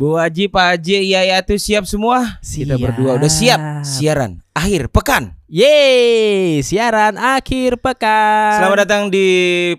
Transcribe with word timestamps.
Bu 0.00 0.16
Haji, 0.16 0.48
Pak 0.48 0.80
Haji, 0.80 1.12
iya 1.12 1.28
ya 1.28 1.44
tuh 1.44 1.60
siap 1.60 1.84
semua? 1.84 2.40
Kita 2.40 2.72
Siap. 2.72 2.80
berdua 2.80 3.20
udah 3.20 3.28
siap 3.28 3.84
siaran 3.84 4.40
akhir 4.52 4.90
pekan. 4.90 5.38
Yeay, 5.50 6.62
siaran 6.62 7.18
akhir 7.18 7.82
pekan. 7.82 8.54
Selamat 8.62 8.86
datang 8.86 9.02
di 9.10 9.26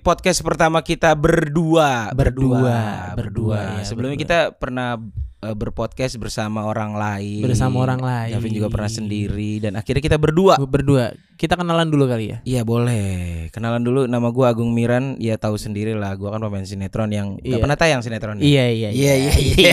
podcast 0.04 0.44
pertama 0.44 0.84
kita 0.84 1.16
berdua. 1.16 2.12
Berdua, 2.12 3.12
berdua, 3.16 3.80
ya, 3.80 3.88
Sebelumnya 3.88 4.20
berdua. 4.20 4.52
kita 4.52 4.60
pernah 4.60 5.00
eh, 5.42 5.56
berpodcast 5.56 6.20
bersama 6.20 6.68
orang 6.68 6.92
lain. 6.92 7.40
Bersama 7.48 7.88
orang 7.88 8.04
lain. 8.04 8.36
Davin 8.36 8.52
juga 8.52 8.68
pernah 8.68 8.92
sendiri 8.92 9.64
dan 9.64 9.80
akhirnya 9.80 10.04
kita 10.04 10.18
berdua. 10.20 10.60
Berdua. 10.60 11.16
Kita 11.40 11.56
kenalan 11.56 11.88
dulu 11.88 12.06
kali 12.06 12.36
ya. 12.36 12.38
Iya 12.44 12.62
boleh. 12.68 13.48
Kenalan 13.50 13.82
dulu 13.82 14.06
nama 14.06 14.28
gua 14.28 14.52
Agung 14.52 14.76
Miran. 14.76 15.16
Ya 15.24 15.40
tahu 15.40 15.56
sendiri 15.56 15.96
lah. 15.96 16.20
Gua 16.20 16.36
kan 16.36 16.44
pemain 16.44 16.68
sinetron 16.68 17.10
yang 17.10 17.40
Iya. 17.40 17.64
pernah 17.64 17.80
tayang 17.80 18.04
sinetronnya. 18.04 18.44
Iya, 18.44 18.66
iya, 18.70 18.90
Iya 18.92 19.14
iya 19.16 19.32
iya. 19.40 19.72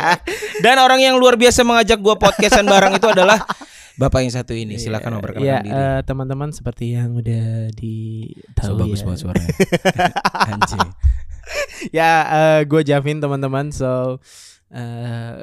Dan 0.64 0.76
orang 0.78 1.00
yang 1.00 1.16
luar 1.16 1.40
biasa 1.40 1.64
mengajak 1.64 1.96
gua 1.96 2.20
podcastan 2.20 2.68
bareng 2.68 2.92
itu 2.92 3.08
adalah 3.08 3.40
Bapak 3.98 4.22
yang 4.22 4.30
satu 4.30 4.54
ini. 4.54 4.78
Silakan 4.78 5.18
memperkenalkan 5.18 5.42
Iya, 5.44 5.58
diri. 5.60 5.74
eh, 5.74 6.00
teman-teman 6.02 6.50
seperti 6.50 6.94
yang 6.94 7.12
udah 7.12 7.68
di 7.72 8.30
So 8.56 8.72
tahu 8.72 8.86
bagus 8.86 9.00
ya. 9.00 9.04
banget 9.04 9.18
suaranya. 9.20 9.50
Anjing. 10.54 10.88
ya, 11.90 12.10
gue 12.62 12.80
Javin 12.82 13.18
teman-teman. 13.18 13.68
So 13.68 14.22
eh 14.68 15.34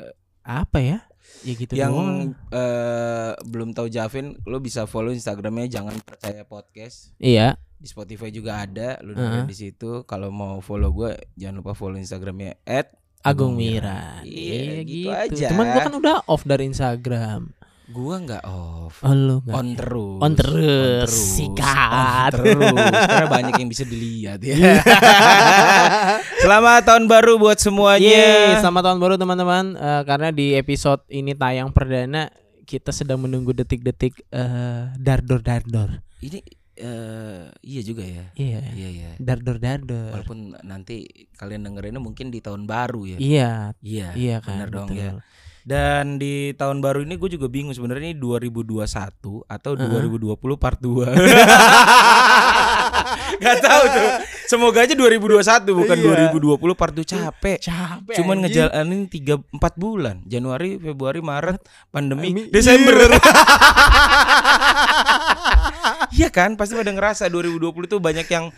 apa 0.41 0.77
ya? 0.79 0.99
Ya 1.41 1.53
gitu 1.53 1.73
yang 1.73 1.91
doang. 1.91 2.17
eh, 2.49 3.31
belum 3.43 3.73
tahu 3.73 3.85
Javin, 3.87 4.39
lo 4.43 4.57
bisa 4.57 4.85
follow 4.85 5.11
Instagramnya 5.11 5.67
jangan 5.69 5.99
percaya 5.99 6.41
podcast. 6.41 7.11
Iya. 7.17 7.59
Di 7.75 7.85
Spotify 7.85 8.31
juga 8.31 8.61
ada, 8.61 8.97
lo 8.99 9.11
dengerin 9.11 9.43
Uh-huh. 9.43 9.51
di 9.51 9.57
situ. 9.57 9.91
Kalau 10.05 10.31
mau 10.31 10.57
follow 10.59 10.89
gua 10.89 11.11
jangan 11.35 11.59
lupa 11.59 11.73
follow 11.73 11.99
Instagramnya 11.99 12.55
Agung 13.21 13.57
Mira. 13.57 14.21
Iya, 14.21 14.85
gitu 14.85 15.09
aja. 15.09 15.49
Cuman 15.49 15.65
gua 15.67 15.81
kan 15.81 15.93
udah 15.93 16.15
off 16.25 16.45
dari 16.45 16.65
Instagram. 16.65 17.51
Gua 17.85 18.17
nggak 18.17 18.41
off. 18.49 18.97
Oh, 19.05 19.13
lu 19.13 19.45
nggak 19.45 19.53
On 19.53 19.67
terus. 19.77 20.17
On 20.17 20.33
terus, 20.33 21.11
sikat. 21.37 22.33
On 22.33 22.41
terus. 22.41 22.73
Karena 23.05 23.29
banyak 23.29 23.53
yang 23.61 23.69
bisa 23.69 23.85
dilihat 23.85 24.41
ya. 24.41 24.57
Selamat 26.41 26.81
tahun 26.81 27.05
baru 27.05 27.37
buat 27.37 27.61
semuanya. 27.61 28.01
Yeay, 28.09 28.57
selamat 28.57 28.89
tahun 28.89 28.99
baru 29.01 29.15
teman-teman. 29.21 29.65
Eh, 29.77 30.01
karena 30.01 30.33
di 30.33 30.57
episode 30.57 31.05
ini 31.13 31.37
tayang 31.37 31.69
perdana 31.69 32.25
kita 32.65 32.89
sedang 32.89 33.21
menunggu 33.21 33.53
detik-detik 33.53 34.17
eh, 34.33 34.89
dardor 34.97 35.45
dardor. 35.45 36.01
Ini 36.25 36.41
eh, 36.81 37.53
iya 37.61 37.81
juga 37.85 38.01
ya. 38.01 38.25
Iya. 38.33 38.59
Iya 38.73 38.89
iya. 38.89 39.09
Dardor 39.21 39.61
dardor. 39.61 40.09
Walaupun 40.09 40.57
nanti 40.65 41.05
kalian 41.37 41.69
dengerinnya 41.69 42.01
mungkin 42.01 42.33
di 42.33 42.41
tahun 42.41 42.65
baru 42.65 43.13
ya. 43.13 43.17
Iya, 43.21 43.51
Iya. 43.85 44.07
iya 44.17 44.35
kan. 44.41 44.57
bener 44.57 44.69
dong 44.73 44.89
betul. 44.89 45.05
ya. 45.05 45.13
Dan 45.65 46.21
di 46.21 46.53
tahun 46.53 46.77
baru 46.77 47.01
ini 47.01 47.17
gue 47.17 47.25
juga 47.25 47.49
bingung 47.49 47.73
sebenarnya 47.73 48.13
ini 48.13 48.21
2021 48.21 48.85
atau 49.49 49.71
2020 49.73 50.37
part 50.61 50.77
2. 50.77 51.09
Gak 53.41 53.57
tahu 53.59 53.83
tuh. 53.89 54.09
Semoga 54.45 54.85
aja 54.85 54.93
2021 54.93 55.41
bukan 55.73 55.97
Iya. 55.97 56.29
2020 56.37 56.77
part 56.77 56.93
2 56.93 57.01
capek. 57.01 57.57
Capek. 57.57 58.13
Cuman 58.13 58.45
anjing. 58.45 58.69
ngejalanin 58.69 59.01
3 59.09 59.41
4 59.57 59.73
bulan. 59.73 60.21
Januari, 60.29 60.77
Februari, 60.77 61.25
Maret, 61.25 61.57
pandemi, 61.89 62.29
Pandemi. 62.29 62.53
Desember. 62.53 62.95
Iya 66.13 66.29
kan? 66.37 66.53
Pasti 66.55 66.77
pada 66.77 66.93
ngerasa 66.93 67.25
2020 67.25 67.89
tuh 67.89 67.97
banyak 67.97 68.29
yang 68.29 68.53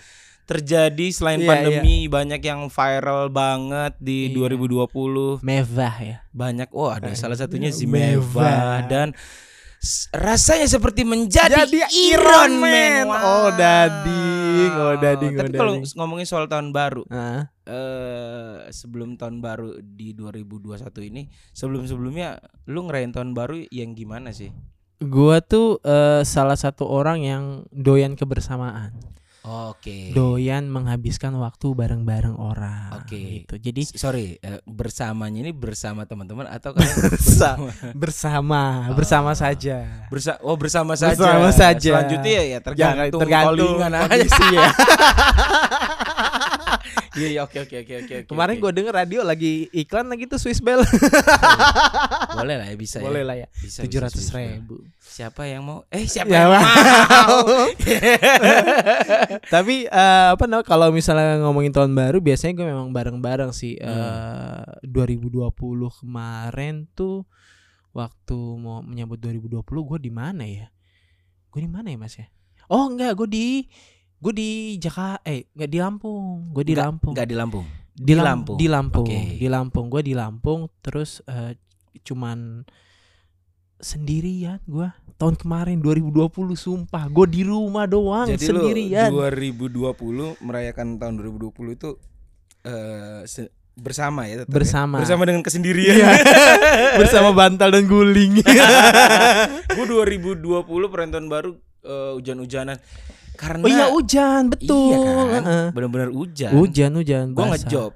terjadi 0.48 1.06
selain 1.12 1.38
Iya, 1.38 1.50
pandemi, 1.50 2.08
banyak 2.08 2.40
yang 2.40 2.66
viral 2.68 3.28
banget 3.28 4.00
di 4.00 4.32
Iya. 4.32 4.48
2020 4.48 5.44
mewah 5.44 5.96
ya. 6.00 6.18
banyak 6.32 6.72
oh 6.72 6.88
ada 6.88 7.12
salah 7.14 7.36
satunya 7.36 7.68
si 7.70 7.84
Mewah. 7.84 8.24
Meva 8.24 8.56
dan 8.88 9.12
rasanya 10.10 10.66
seperti 10.66 11.04
menjadi 11.04 11.54
Jadi 11.64 11.86
Iron 12.10 12.58
Man. 12.58 13.06
Oh, 13.08 13.54
dading, 13.54 14.72
oh, 14.74 14.96
dading, 14.98 15.34
oh, 15.34 15.40
Tapi 15.40 15.54
kalau 15.54 15.74
dading. 15.78 15.94
ngomongin 15.94 16.26
soal 16.26 16.48
tahun 16.48 16.74
baru, 16.74 17.06
Heeh. 17.06 17.42
eh 17.68 18.58
sebelum 18.72 19.16
tahun 19.16 19.38
baru 19.38 19.78
di 19.78 20.18
2021 20.18 20.82
ini, 21.04 21.22
sebelum-sebelumnya 21.52 22.42
lu 22.66 22.88
ngerayain 22.88 23.14
tahun 23.14 23.38
baru 23.38 23.70
yang 23.70 23.94
gimana 23.94 24.34
sih? 24.34 24.50
Gua 24.98 25.46
tuh 25.46 25.78
eh, 25.84 26.26
salah 26.26 26.58
satu 26.58 26.90
orang 26.90 27.22
yang 27.22 27.44
doyan 27.70 28.18
kebersamaan. 28.18 28.98
Oke. 29.48 30.12
Doyan 30.12 30.68
menghabiskan 30.68 31.32
waktu 31.40 31.72
bareng-bareng 31.72 32.36
orang. 32.36 33.00
Oke. 33.00 33.48
Gitu. 33.48 33.56
Jadi 33.56 33.82
S- 33.88 33.96
Sorry, 33.96 34.36
eh, 34.38 34.60
bersamanya 34.68 35.40
ini 35.40 35.56
bersama 35.56 36.04
teman-teman 36.04 36.52
atau 36.52 36.76
bersama? 37.16 37.72
bersama, 37.96 38.62
bersama 38.92 39.32
saja. 39.32 39.88
Bersa 40.12 40.36
oh 40.44 40.60
bersama 40.60 41.00
saja. 41.00 41.16
Bersama 41.16 41.50
saja. 41.56 41.92
Selanjutnya 41.96 42.32
ya, 42.34 42.44
ya 42.44 42.60
tergantung, 42.60 43.22
tergantung 43.24 43.80
callingan 43.80 43.92
aja. 43.96 44.04
kondisi 44.12 44.46
ya. 44.52 44.68
Iya, 47.18 47.28
iya, 47.28 47.42
oke 47.42 47.58
oke 47.66 47.76
oke 47.82 47.94
oke. 47.98 48.16
Kemarin 48.30 48.56
oke. 48.56 48.62
gue 48.62 48.72
denger 48.78 48.94
radio 48.94 49.22
lagi 49.26 49.66
iklan 49.74 50.06
lagi 50.06 50.30
tuh 50.30 50.38
Swiss 50.38 50.62
Bell. 50.62 50.80
boleh 52.38 52.56
lah 52.56 52.68
ya 52.70 52.76
bisa 52.78 53.02
Boleh 53.02 53.26
ya. 53.26 53.28
lah 53.28 53.36
ya. 53.36 53.48
Bisa, 53.58 53.82
Tujuh 53.82 54.00
ratus 54.00 54.26
ribu. 54.30 54.86
Siapa 55.02 55.50
yang 55.50 55.66
mau? 55.66 55.82
Eh 55.90 56.06
siapa 56.14 56.30
Ya, 56.30 56.46
yang 56.46 56.52
mau? 56.54 57.42
Tapi 59.54 59.76
eh, 59.88 60.28
apa 60.34 60.44
namanya 60.46 60.68
kalau 60.68 60.94
misalnya 60.94 61.42
ngomongin 61.42 61.74
tahun 61.74 61.92
baru 61.94 62.22
biasanya 62.22 62.54
gue 62.54 62.68
memang 62.70 62.94
bareng-bareng 62.94 63.52
sih. 63.52 63.76
Hmm. 63.82 64.86
Eh 64.86 64.86
2020 64.86 65.50
kemarin 65.98 66.86
tuh 66.94 67.26
waktu 67.92 68.38
mau 68.62 68.86
menyambut 68.86 69.18
2020 69.18 69.66
gue 69.66 69.98
di 70.00 70.12
mana 70.14 70.44
ya? 70.46 70.68
Gue 71.50 71.66
di 71.66 71.72
mana 71.72 71.90
ya 71.90 71.98
Mas 71.98 72.14
ya? 72.14 72.28
Oh 72.68 72.86
enggak, 72.86 73.16
gue 73.16 73.28
di 73.32 73.48
gue 74.18 74.34
di 74.34 74.50
Jakarta 74.78 75.22
eh 75.24 75.46
enggak 75.52 75.70
di 75.70 75.78
Lampung. 75.78 76.50
Gue 76.50 76.64
di 76.64 76.74
Nggak- 76.74 76.84
Lampung. 76.84 77.14
nggak 77.14 77.28
di 77.28 77.36
Lampung. 77.36 77.66
di, 77.94 78.14
Lam- 78.14 78.26
Lampung. 78.26 78.58
Di 78.58 78.68
Lampung. 78.68 79.06
Oke. 79.06 79.20
Di 79.36 79.48
Lampung. 79.48 79.86
Gue 79.88 80.02
di 80.02 80.14
Lampung 80.14 80.60
terus 80.80 81.22
eh, 81.26 81.58
cuman 82.00 82.62
sendirian 83.78 84.58
gue 84.64 84.90
tahun 85.16 85.36
kemarin 85.36 85.78
2020 85.78 86.34
sumpah 86.56 87.06
gue 87.08 87.26
di 87.28 87.42
rumah 87.42 87.86
doang 87.86 88.26
Jadi 88.26 88.42
sendirian 88.44 89.10
lu 89.10 89.22
2020 89.22 90.42
merayakan 90.42 90.98
tahun 90.98 91.14
2020 91.16 91.54
itu 91.72 91.90
eh 92.64 93.22
se- 93.24 93.54
bersama 93.74 94.26
ya 94.26 94.42
tetap 94.42 94.50
ya? 94.50 94.56
Bersama. 94.58 94.98
Bersama 94.98 95.22
dengan 95.24 95.46
kesendirian. 95.46 95.94
Iya. 95.96 96.10
bersama 97.00 97.30
bantal 97.32 97.70
dan 97.70 97.86
guling 97.86 98.42
Gue 99.70 99.86
2020 99.86 100.42
perayaan 100.66 101.14
tahun 101.14 101.28
baru 101.28 101.52
eh, 101.84 102.12
hujan-hujanan. 102.18 102.82
Karena 103.38 103.62
oh 103.62 103.70
iya 103.70 103.86
hujan 103.88 104.50
betul 104.50 104.92
Iya 104.92 104.98
kan? 105.06 105.44
Heeh. 105.44 105.66
Bener-bener 105.72 106.10
hujan. 106.10 106.52
hujan 106.52 106.92
hujan 106.92 107.26
Gue 107.32 107.40
basah. 107.40 107.52
ngejob. 107.56 107.92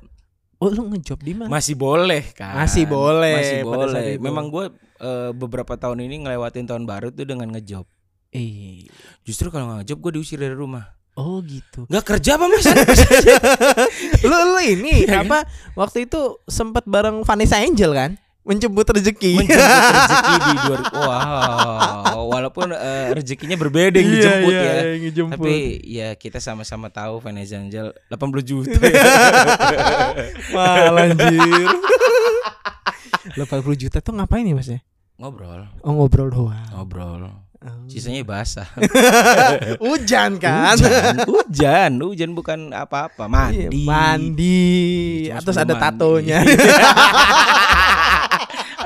oh 0.56 0.70
lu 0.70 0.82
ngejob 0.88 1.20
di 1.20 1.34
mana 1.34 1.50
Masih 1.50 1.74
boleh 1.74 2.24
kan? 2.32 2.54
Masih 2.56 2.86
boleh 2.86 3.36
Masih 3.36 3.60
boleh. 3.64 4.08
Memang 4.16 4.46
gue 4.48 4.70
eh, 4.98 5.30
beberapa 5.32 5.74
tahun 5.74 6.02
ini 6.02 6.22
ngelewatin 6.22 6.66
tahun 6.66 6.86
baru 6.86 7.10
tuh 7.10 7.26
dengan 7.26 7.50
ngejob. 7.50 7.90
eh 8.30 8.86
Justru 9.22 9.50
kalau 9.50 9.68
nggak 9.68 9.84
ngejob 9.84 9.98
gue 10.00 10.12
diusir 10.14 10.38
dari 10.38 10.54
rumah. 10.54 10.86
oh 11.14 11.42
gitu 11.42 11.84
Nggak 11.86 12.06
kerja 12.08 12.38
apa 12.38 12.46
mas? 12.46 12.64
lu 14.24 14.38
lu 14.48 14.60
ini 14.62 15.04
Iya 15.04 15.20
kan? 15.20 15.26
apa 15.26 15.40
waktu 15.76 16.06
itu 16.06 16.20
sempat 16.46 16.86
bareng 16.86 17.22
Vanessa 17.22 17.58
Angel 17.58 17.92
kan 17.92 18.12
menjemput 18.42 18.86
rezeki. 18.90 19.38
Menjemput 19.38 19.62
rezeki 20.02 20.34
di 20.40 20.54
dua 20.60 20.78
Wow 20.92 22.26
Walaupun 22.28 22.74
eh, 22.74 23.12
rezekinya 23.14 23.54
berbeda 23.54 23.98
yang 23.98 24.08
Iya, 24.08 24.16
dijemput 24.18 24.52
iya, 24.52 24.64
ya. 24.64 24.82
yang 24.88 25.04
dijemput. 25.06 25.38
Tapi 25.38 25.56
ya 25.84 26.10
kita 26.16 26.40
sama-sama 26.40 26.88
tahu 26.88 27.20
Vanessa 27.20 27.60
Angel 27.60 27.92
80 28.08 28.42
juta 28.42 28.78
Mal 30.56 30.96
anjir. 30.98 31.68
80 33.38 33.48
juta 33.78 33.98
tuh 34.00 34.14
ngapain 34.14 34.42
nih 34.42 34.54
mas 34.54 34.68
ya? 34.68 34.80
Ngobrol. 35.16 35.70
Oh 35.86 35.94
ngobrol 35.94 36.30
doang. 36.30 36.66
Ngobrol. 36.74 37.30
Oh. 37.62 37.86
Sisanya 37.86 38.26
basah. 38.26 38.66
Hujan 39.78 40.42
kan? 40.42 40.74
Hujan 40.82 41.16
Hujan. 41.30 41.92
Hujan 42.02 42.32
bukan 42.34 42.74
apa-apa 42.74 43.30
Mandi. 43.30 43.70
Iya, 43.70 43.86
Mandi. 43.86 44.74
Cuma 45.30 45.46
Terus 45.46 45.58
ada 45.62 45.78
mandi. 45.78 45.84
tatonya 45.86 46.40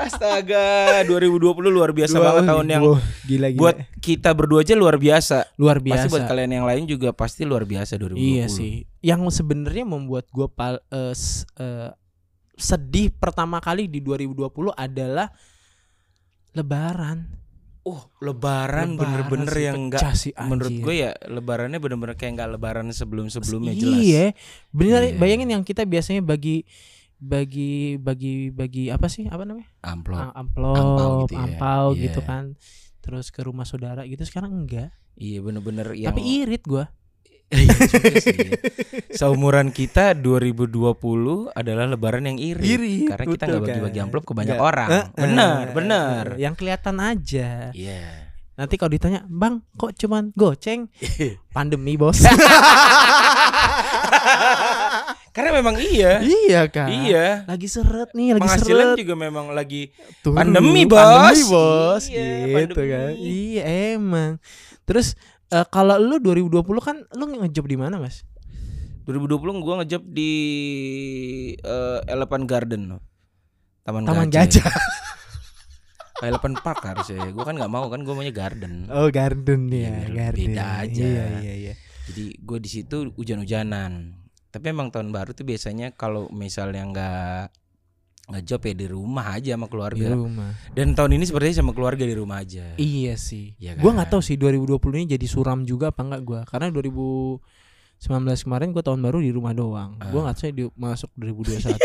Astaga 0.06 0.66
2020 1.02 1.42
luar 1.68 1.90
biasa 1.90 2.16
banget 2.16 2.44
tahun 2.44 2.66
yang 2.68 2.82
Wah, 2.84 3.02
Gila 3.22 3.48
gila. 3.48 3.60
Buat 3.60 3.76
kita 3.98 4.30
berdua 4.30 4.60
aja 4.60 4.74
luar 4.74 4.96
biasa. 4.96 5.38
Luar 5.54 5.78
Pasti 5.78 5.86
biasa. 5.88 6.06
buat 6.08 6.24
kalian 6.24 6.50
yang 6.52 6.64
lain 6.64 6.84
juga 6.84 7.10
pasti 7.10 7.42
luar 7.42 7.62
biasa 7.62 7.96
2020 7.96 8.16
Iya 8.16 8.46
sih. 8.46 8.86
Yang 9.00 9.20
sebenarnya 9.34 9.84
membuat 9.84 10.26
gue 10.28 10.48
pal 10.48 10.78
eh, 10.88 11.10
s- 11.10 11.44
eh, 11.54 11.90
Sedih 12.54 13.12
pertama 13.12 13.58
kali 13.58 13.84
di 13.84 14.00
2020 14.00 14.48
adalah 14.72 15.28
Lebaran. 16.52 17.28
Oh, 17.82 18.10
lebaran 18.18 18.98
bener-bener 18.98 19.54
yang 19.54 19.76
enggak 19.78 20.18
sih, 20.18 20.34
menurut 20.34 20.74
gue 20.74 20.94
ya 20.96 21.14
lebarannya 21.22 21.78
bener-bener 21.78 22.18
kayak 22.18 22.34
enggak 22.34 22.50
lebaran 22.50 22.90
sebelum-sebelumnya 22.90 23.78
jelas. 23.78 24.02
Iya, 24.02 24.24
bener 24.72 25.00
Iya. 25.04 25.14
bayangin 25.14 25.54
yang 25.54 25.62
kita 25.62 25.86
biasanya 25.86 26.18
bagi 26.18 26.66
bagi 27.18 27.72
bagi 27.96 28.48
bagi 28.48 28.88
apa 28.88 29.06
sih 29.06 29.24
apa 29.24 29.42
namanya 29.42 29.66
Amplop. 29.82 30.20
Am- 30.20 30.34
amplop 30.36 30.76
Angpau 30.76 31.12
gitu 31.22 31.32
ya. 31.32 31.40
ampau 31.42 31.86
Iya. 31.88 32.02
gitu 32.02 32.20
kan 32.22 32.44
terus 32.98 33.26
ke 33.28 33.40
rumah 33.40 33.62
saudara 33.62 34.02
gitu 34.02 34.20
sekarang 34.22 34.52
enggak 34.56 34.92
Iya 35.14 35.40
bener-bener 35.40 35.92
yang 35.92 36.10
tapi 36.10 36.20
irit 36.42 36.60
gua 36.62 36.88
Iya. 37.48 37.72
Seumuran 39.12 39.70
kita 39.70 40.12
2020 40.12 40.66
adalah 41.52 41.86
lebaran 41.86 42.26
yang 42.26 42.36
iri. 42.36 42.64
Irit, 42.68 43.06
Karena 43.08 43.24
kita 43.24 43.44
nggak 43.46 43.62
bagi-bagi 43.62 43.94
kan. 43.94 44.04
amplop 44.04 44.24
ke 44.24 44.34
banyak 44.34 44.50
Nggak. 44.52 44.66
orang. 44.66 44.88
Eh, 44.88 44.98
eh, 44.98 45.06
benar, 45.16 45.64
benar. 45.70 46.24
yang 46.36 46.52
kelihatan 46.52 46.96
aja 46.98 47.70
Iya. 47.70 48.02
nanti 48.52 48.74
kalau 48.74 48.88
ditanya 48.90 49.20
bang 49.22 49.60
kok 49.72 49.94
cuman 49.94 50.32
goceng 50.32 50.88
pandemi 51.54 51.94
bos 51.94 52.18
Karena 55.36 55.50
memang 55.54 55.76
iya. 55.76 56.18
iya 56.20 56.64
kan 56.64 56.88
Iya. 56.88 57.44
lagi 57.44 57.66
seret 57.66 58.10
nih 58.12 58.32
lagi 58.32 58.42
Penghasilan 58.42 58.86
seret 58.92 58.98
juga 58.98 59.14
memang 59.14 59.46
lagi 59.50 59.92
Turun. 60.20 60.36
Pandemi, 60.38 60.82
Bos. 60.84 60.96
pandemi 60.96 61.42
bos 61.46 62.04
Iya, 62.06 62.24
gitu 62.42 62.52
pandemi. 62.72 62.88
kan 62.88 63.10
iya 63.16 63.62
emang 63.92 64.32
terus 64.82 65.12
eh, 65.48 65.66
kalau 65.66 65.96
lu 65.96 66.16
2020 66.18 66.56
kan 66.80 66.96
lu 67.12 67.24
ngejob 67.28 67.64
di 67.64 67.76
mana 67.76 67.96
mas 67.96 68.24
2020 69.04 69.38
gua 69.60 69.74
ngejob 69.80 70.02
di 70.04 70.32
eh, 71.56 71.98
Elephant 72.06 72.44
Garden. 72.44 72.98
Taman, 73.82 74.02
taman 74.02 74.26
gajah. 74.26 74.58
gajah 74.58 74.66
Elephant 76.26 76.58
Park 76.58 76.82
harusnya. 76.82 77.30
Gua 77.30 77.44
kan 77.44 77.54
nggak 77.54 77.68
mau 77.68 77.86
kan 77.86 78.00
gua 78.00 78.14
maunya 78.14 78.32
garden. 78.32 78.88
oh 78.88 79.06
garden 79.08 79.68
Iya, 79.68 79.78
ya 79.78 79.90
biar 79.92 80.10
garden 80.10 80.48
beda 80.48 80.64
aja. 80.80 81.04
iya 81.04 81.24
iya 81.38 81.54
iya 81.54 81.74
Jadi 82.06 82.24
gue 82.36 82.58
di 82.58 82.70
situ 82.70 83.10
hujan-hujanan. 83.12 84.14
Tapi 84.48 84.66
emang 84.66 84.88
tahun 84.88 85.10
baru 85.10 85.30
tuh 85.30 85.44
biasanya 85.44 85.90
kalau 85.90 86.30
misalnya 86.30 86.82
nggak 86.86 87.44
ngejob 88.26 88.58
ya 88.60 88.74
di 88.74 88.86
rumah 88.86 89.26
aja 89.32 89.54
sama 89.54 89.64
di 89.64 89.70
keluarga. 89.70 90.06
rumah 90.12 90.50
Dan 90.72 90.92
tahun 90.92 91.14
ini 91.14 91.24
sepertinya 91.24 91.56
sama 91.56 91.70
keluarga 91.70 92.02
di 92.02 92.10
rumah 92.12 92.40
aja. 92.40 92.74
iya 92.76 93.14
sih 93.14 93.54
gua 93.76 93.90
kan? 93.90 93.94
nggak 93.96 94.10
tahu 94.10 94.18
sih 94.20 94.34
2020 94.34 94.74
ini 94.96 95.06
jadi 95.08 95.26
suram 95.26 95.62
juga 95.62 95.90
apa 95.90 96.02
enggak 96.02 96.22
gua 96.22 96.40
karena 96.42 96.70
2019 96.70 97.38
kemarin 98.42 98.68
gua 98.70 98.82
tahun 98.82 98.98
baru 99.00 99.18
di 99.20 99.30
rumah 99.30 99.54
doang 99.54 99.94
Ah. 99.98 100.10
gua 100.10 100.26
nggak 100.26 100.36
tahu 100.36 100.50
di 100.50 100.64
masuk 100.74 101.10
2021 101.14 101.78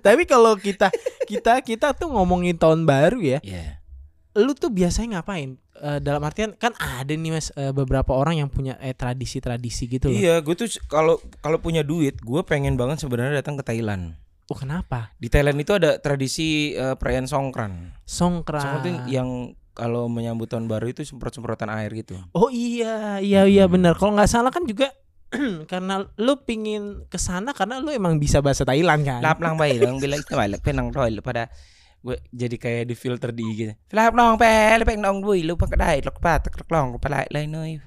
tapi 0.06 0.22
kalau 0.24 0.56
kita 0.56 0.88
kita 1.24 1.60
kita 1.60 1.92
tuh 1.92 2.08
ngomongin 2.08 2.54
tahun 2.54 2.82
baru 2.82 3.20
ya 3.20 3.38
Iya. 3.42 3.76
Lu 4.36 4.52
tuh 4.52 4.68
biasanya 4.68 5.18
ngapain 5.18 5.56
Eh, 5.76 6.00
dalam 6.00 6.24
artian 6.24 6.56
kan 6.56 6.72
ada 6.72 7.12
nih 7.12 7.28
mas 7.30 7.52
eh, 7.52 7.68
beberapa 7.68 8.08
orang 8.10 8.40
yang 8.40 8.48
punya 8.48 8.80
eh, 8.80 8.96
tradisi-tradisi 8.96 9.84
gitu 9.86 10.08
loh 10.08 10.16
Iya, 10.16 10.40
gue 10.40 10.54
tuh 10.54 10.72
kalau 10.86 11.20
kalau 11.38 11.58
punya 11.58 11.80
duit, 11.80 12.16
gue 12.16 12.40
pengen 12.42 12.76
banget 12.76 12.96
sebenarnya 12.98 13.40
datang 13.40 13.56
ke 13.56 13.64
Thailand. 13.66 14.16
oh 14.46 14.56
kenapa 14.56 15.12
Di 15.16 15.28
Thailand 15.28 15.58
itu 15.58 15.72
ada 15.72 15.98
tradisi 15.98 16.72
eh, 16.72 16.94
perayaan 16.94 17.28
Songkran. 17.28 17.92
songkran 18.02 18.56
Songkran 18.56 18.80
itu 18.80 18.88
yang 19.10 19.28
kalau 19.72 20.08
menyambut 20.08 20.48
tahun 20.48 20.64
baru 20.64 20.88
itu 20.88 21.04
semprot-semprotan 21.04 21.68
air 21.68 21.92
gitu. 21.92 22.16
oh 22.32 22.48
iya 22.48 23.20
iya 23.20 23.44
iya 23.44 23.68
Hmm. 23.68 23.76
benar 23.76 24.00
kalau 24.00 24.16
nggak 24.16 24.32
salah 24.32 24.48
kan 24.48 24.64
juga 24.64 24.88
karena 25.68 26.08
lu 26.16 26.40
pingin 26.40 27.04
ke 27.04 27.18
sana 27.18 27.52
karena 27.52 27.84
lu 27.84 27.92
emang 27.92 28.16
bisa 28.16 28.40
bahasa 28.40 28.64
Thailand 28.64 29.04
kan 29.04 29.20
Lap 29.20 29.36
lang 29.38 29.60
bay 29.60 29.76
lang 29.76 30.00
bilang 30.00 30.24
itu 30.24 30.32
balik 30.32 30.62
penang 30.62 30.88
roy 30.88 31.12
pada 31.20 31.52
gue 32.06 32.16
jadi 32.30 32.56
kayak 32.56 32.84
di 32.86 32.94
filter 32.94 33.30
di 33.30 33.42
IG. 33.44 33.60
Lap 33.90 34.14
long 34.14 34.34
pe 34.34 34.46
le 34.72 34.84
peng 34.84 34.96
nong 34.96 35.18
bui 35.18 35.42
lu 35.42 35.54
pak 35.54 35.74
dai 35.74 35.98
lok 35.98 36.16
pa 36.16 36.38
tak 36.38 36.54
lok 36.54 36.70
long 36.70 36.86
pa 36.96 37.10
lai 37.10 37.26
lai 37.28 37.44
noi. 37.44 37.82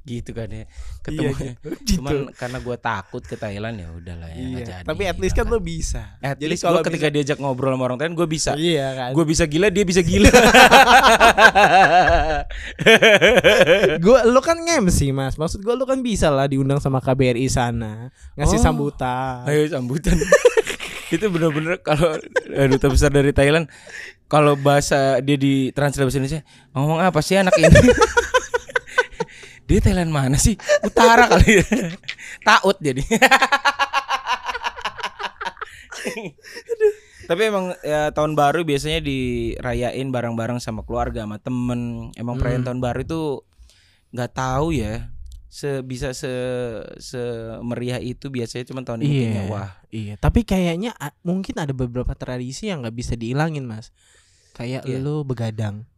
Gitu 0.00 0.30
kan 0.30 0.46
ya. 0.46 0.70
Ketemu. 1.02 1.18
Iya, 1.18 1.30
gitu. 1.58 1.68
Cuman 1.98 2.30
karena 2.30 2.62
gue 2.62 2.76
takut 2.78 3.18
ke 3.20 3.34
Thailand 3.34 3.74
ya 3.74 3.90
udahlah 3.90 4.30
ya 4.30 4.38
Iya. 4.38 4.62
jadi. 4.64 4.86
Tapi 4.86 5.02
at 5.04 5.18
least 5.18 5.34
kan 5.34 5.44
lu 5.44 5.58
bisa. 5.58 6.14
At 6.20 6.38
Jadi 6.38 6.46
least 6.46 6.62
kalau 6.62 6.78
gue 6.78 6.86
ketika 6.86 7.10
diajak 7.10 7.42
ngobrol 7.42 7.74
sama 7.74 7.84
orang 7.84 7.98
Thailand 7.98 8.14
gue 8.14 8.28
bisa. 8.30 8.54
Iya 8.54 8.86
kan. 8.94 9.10
Gue 9.10 9.26
bisa 9.26 9.42
gila, 9.44 9.66
dia 9.66 9.82
bisa 9.82 10.00
gila. 10.00 10.30
Gua 13.98 14.22
lu 14.24 14.40
kan 14.40 14.56
nge-MC 14.56 15.10
Mas. 15.10 15.34
Maksud 15.34 15.58
gua 15.60 15.74
lu 15.74 15.82
kan 15.82 15.98
bisa 16.00 16.30
lah 16.30 16.46
diundang 16.46 16.78
sama 16.78 17.00
KBRI 17.00 17.46
sana, 17.48 18.10
ngasih 18.34 18.58
Oh. 18.58 18.62
sambutan. 18.62 19.42
Ayo 19.44 19.66
sambutan. 19.66 20.14
itu 21.06 21.26
bener-bener 21.30 21.78
kalau 21.80 22.18
eh, 22.50 22.66
duta 22.66 22.90
besar 22.90 23.14
dari 23.14 23.30
Thailand 23.30 23.70
kalau 24.26 24.58
bahasa 24.58 25.22
dia 25.22 25.38
di 25.38 25.70
translate 25.70 26.06
bahasa 26.06 26.18
Indonesia 26.18 26.42
ngomong 26.74 26.98
apa 26.98 27.22
sih 27.22 27.38
anak 27.38 27.54
ini? 27.58 27.70
dia 29.70 29.78
Thailand 29.78 30.10
mana 30.10 30.34
sih? 30.38 30.58
Utara 30.82 31.30
kali 31.30 31.62
ya. 31.62 31.66
Taut 32.42 32.78
jadi. 32.82 33.02
Tapi 37.26 37.42
emang 37.42 37.74
ya, 37.82 38.14
tahun 38.14 38.38
baru 38.38 38.62
biasanya 38.62 39.02
dirayain 39.02 40.06
bareng-bareng 40.14 40.62
sama 40.62 40.86
keluarga, 40.86 41.26
sama 41.26 41.42
temen. 41.42 42.10
Emang 42.14 42.38
perayaan 42.38 42.62
Hmm. 42.62 42.68
tahun 42.70 42.80
baru 42.82 43.00
itu 43.02 43.20
nggak 44.14 44.30
tahu 44.30 44.70
ya, 44.70 45.10
se 45.56 45.80
bisa 45.80 46.12
se 46.12 46.28
se 47.00 47.16
meriah 47.64 47.96
itu 47.96 48.28
biasanya 48.28 48.68
cuma 48.68 48.84
tahun 48.84 49.08
ini 49.08 49.08
Iya. 49.08 49.16
kayaknya 49.16 49.42
wah. 49.48 49.70
Iya, 49.88 50.14
tapi 50.20 50.44
kayaknya 50.44 50.92
mungkin 51.24 51.56
ada 51.56 51.72
beberapa 51.72 52.12
tradisi 52.12 52.68
yang 52.68 52.84
nggak 52.84 52.92
bisa 52.92 53.16
dihilangin, 53.16 53.64
Mas. 53.64 53.88
Kayak 54.52 54.84
Iya. 54.84 55.00
lu 55.00 55.24
begadang. 55.24 55.88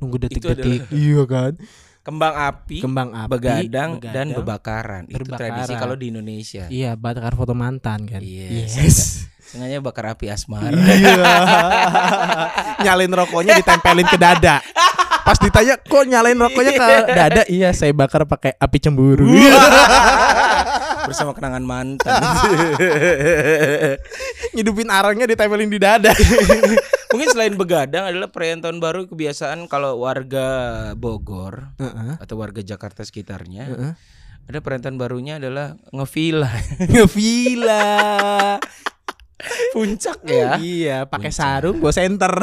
Nunggu 0.00 0.16
detik-detik. 0.24 0.88
Iya 0.96 1.28
kan? 1.28 1.60
Kembang 2.00 2.38
api, 2.40 2.78
Kembang 2.80 3.10
api, 3.12 3.30
begadang, 3.36 4.00
dan 4.00 4.32
bebakaran. 4.32 5.10
Itu 5.12 5.26
tradisi 5.28 5.76
kalau 5.76 5.98
di 5.98 6.08
Indonesia. 6.08 6.64
Iya, 6.72 6.96
bakar 6.96 7.36
foto 7.36 7.52
mantan 7.52 8.08
kan. 8.08 8.24
Yes. 8.24 8.80
Yes. 8.80 8.98
Sengaja 9.42 9.84
bakar 9.84 10.16
api 10.16 10.32
asmara. 10.32 10.72
Iya. 10.72 11.20
nyalain 12.86 13.12
rokoknya 13.12 13.60
ditempelin 13.60 14.08
ke 14.08 14.16
dada. 14.16 14.56
Pas 15.26 15.42
ditanya 15.42 15.74
kok 15.74 16.06
nyalain 16.06 16.38
rokoknya 16.38 16.72
ke 16.78 16.86
dada? 17.10 17.42
Iya, 17.50 17.74
saya 17.74 17.90
bakar 17.90 18.30
pakai 18.30 18.54
api 18.54 18.78
cemburu. 18.78 19.26
Bersama 21.10 21.34
kenangan 21.34 21.66
mantan. 21.66 22.14
Nyidupin 24.54 24.86
arangnya 24.86 25.26
ditempelin 25.26 25.66
di 25.66 25.82
dada. 25.82 26.14
Mungkin 27.10 27.28
selain 27.34 27.58
begadang 27.58 28.06
adalah 28.06 28.30
perayaan 28.30 28.62
tahun 28.62 28.78
baru 28.78 29.10
kebiasaan 29.10 29.66
kalau 29.66 29.98
warga 29.98 30.46
Bogor 30.94 31.74
Heeh. 31.82 32.22
atau 32.22 32.38
warga 32.38 32.62
Jakarta 32.62 33.02
sekitarnya 33.02 33.64
Heeh. 33.66 33.92
ada 34.46 34.58
perayaan 34.62 34.94
barunya 34.94 35.42
adalah 35.42 35.74
ngevilla 35.90 36.50
Ngevilla. 36.86 37.86
puncak 39.74 40.24
ya 40.24 40.56
Iya, 40.56 40.96
pakai 41.04 41.28
sarung 41.28 41.76
bawa 41.76 41.90
senter. 41.90 42.32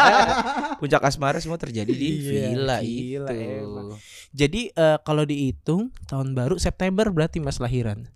puncak 0.80 1.00
asmara 1.02 1.38
semua 1.38 1.56
terjadi 1.56 1.88
di 1.88 2.08
Iya, 2.20 2.52
villa 2.52 2.76
itu 2.80 3.24
emang. 3.26 3.96
Jadi 4.30 4.70
eh, 4.70 4.98
kalau 5.00 5.24
dihitung 5.24 5.88
tahun 6.04 6.32
baru 6.32 6.56
September 6.56 7.08
berarti 7.08 7.38
Mas 7.38 7.58
lahiran. 7.58 8.08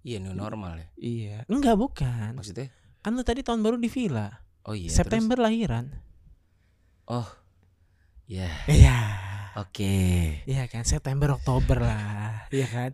iya 0.00 0.16
new 0.16 0.32
normal 0.32 0.78
ya 0.78 0.88
Iya. 0.96 1.36
Enggak 1.46 1.74
bukan. 1.74 2.32
maksudnya 2.32 2.70
Kan 3.00 3.12
lu 3.12 3.22
tadi 3.22 3.42
tahun 3.42 3.60
baru 3.60 3.76
di 3.76 3.86
villa. 3.86 4.42
oh 4.62 4.72
iya 4.72 4.86
September 4.88 5.36
lahiran. 5.36 5.90
terus- 5.90 6.04
oh 7.08 7.28
ya 8.24 8.50
Iya. 8.66 8.98
Oke 9.56 9.96
Iya 10.44 10.64
kan 10.66 10.82
September 10.82 11.32
Oktober 11.32 11.80
lah. 11.80 12.44
Iya 12.48 12.66
kan? 12.66 12.90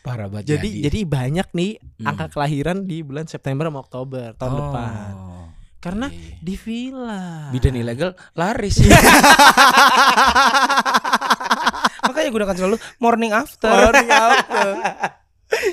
parah 0.00 0.26
banget 0.26 0.52
Jadi 0.52 0.82
jadi 0.82 1.00
banyak 1.02 1.48
nih 1.50 1.72
Hmm. 1.98 2.06
angka 2.08 2.30
kelahiran 2.30 2.84
di 2.84 3.00
bulan 3.00 3.24
September 3.24 3.66
sama 3.66 3.80
Oktober 3.80 4.34
tahun 4.34 4.52
Oh, 4.52 4.58
depan. 4.62 5.12
Karena 5.78 6.06
iya. 6.08 6.38
di 6.38 6.54
villa. 6.54 7.50
bidan 7.50 7.74
ilegal 7.74 8.10
laris 8.32 8.78
makanya 12.02 12.30
gunakan 12.30 12.56
selalu 12.56 12.76
morning 12.98 13.32
after 13.32 13.70
Morning 13.70 14.08
after. 14.08 14.68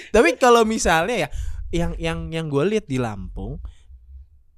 Tapi 0.10 0.30
kalau 0.36 0.62
misalnya 0.64 1.16
ya 1.18 1.30
yang 1.72 1.92
yang 1.98 2.20
yang 2.30 2.46
gue 2.48 2.64
lihat 2.68 2.86
di 2.86 2.98
Lampung 2.98 3.62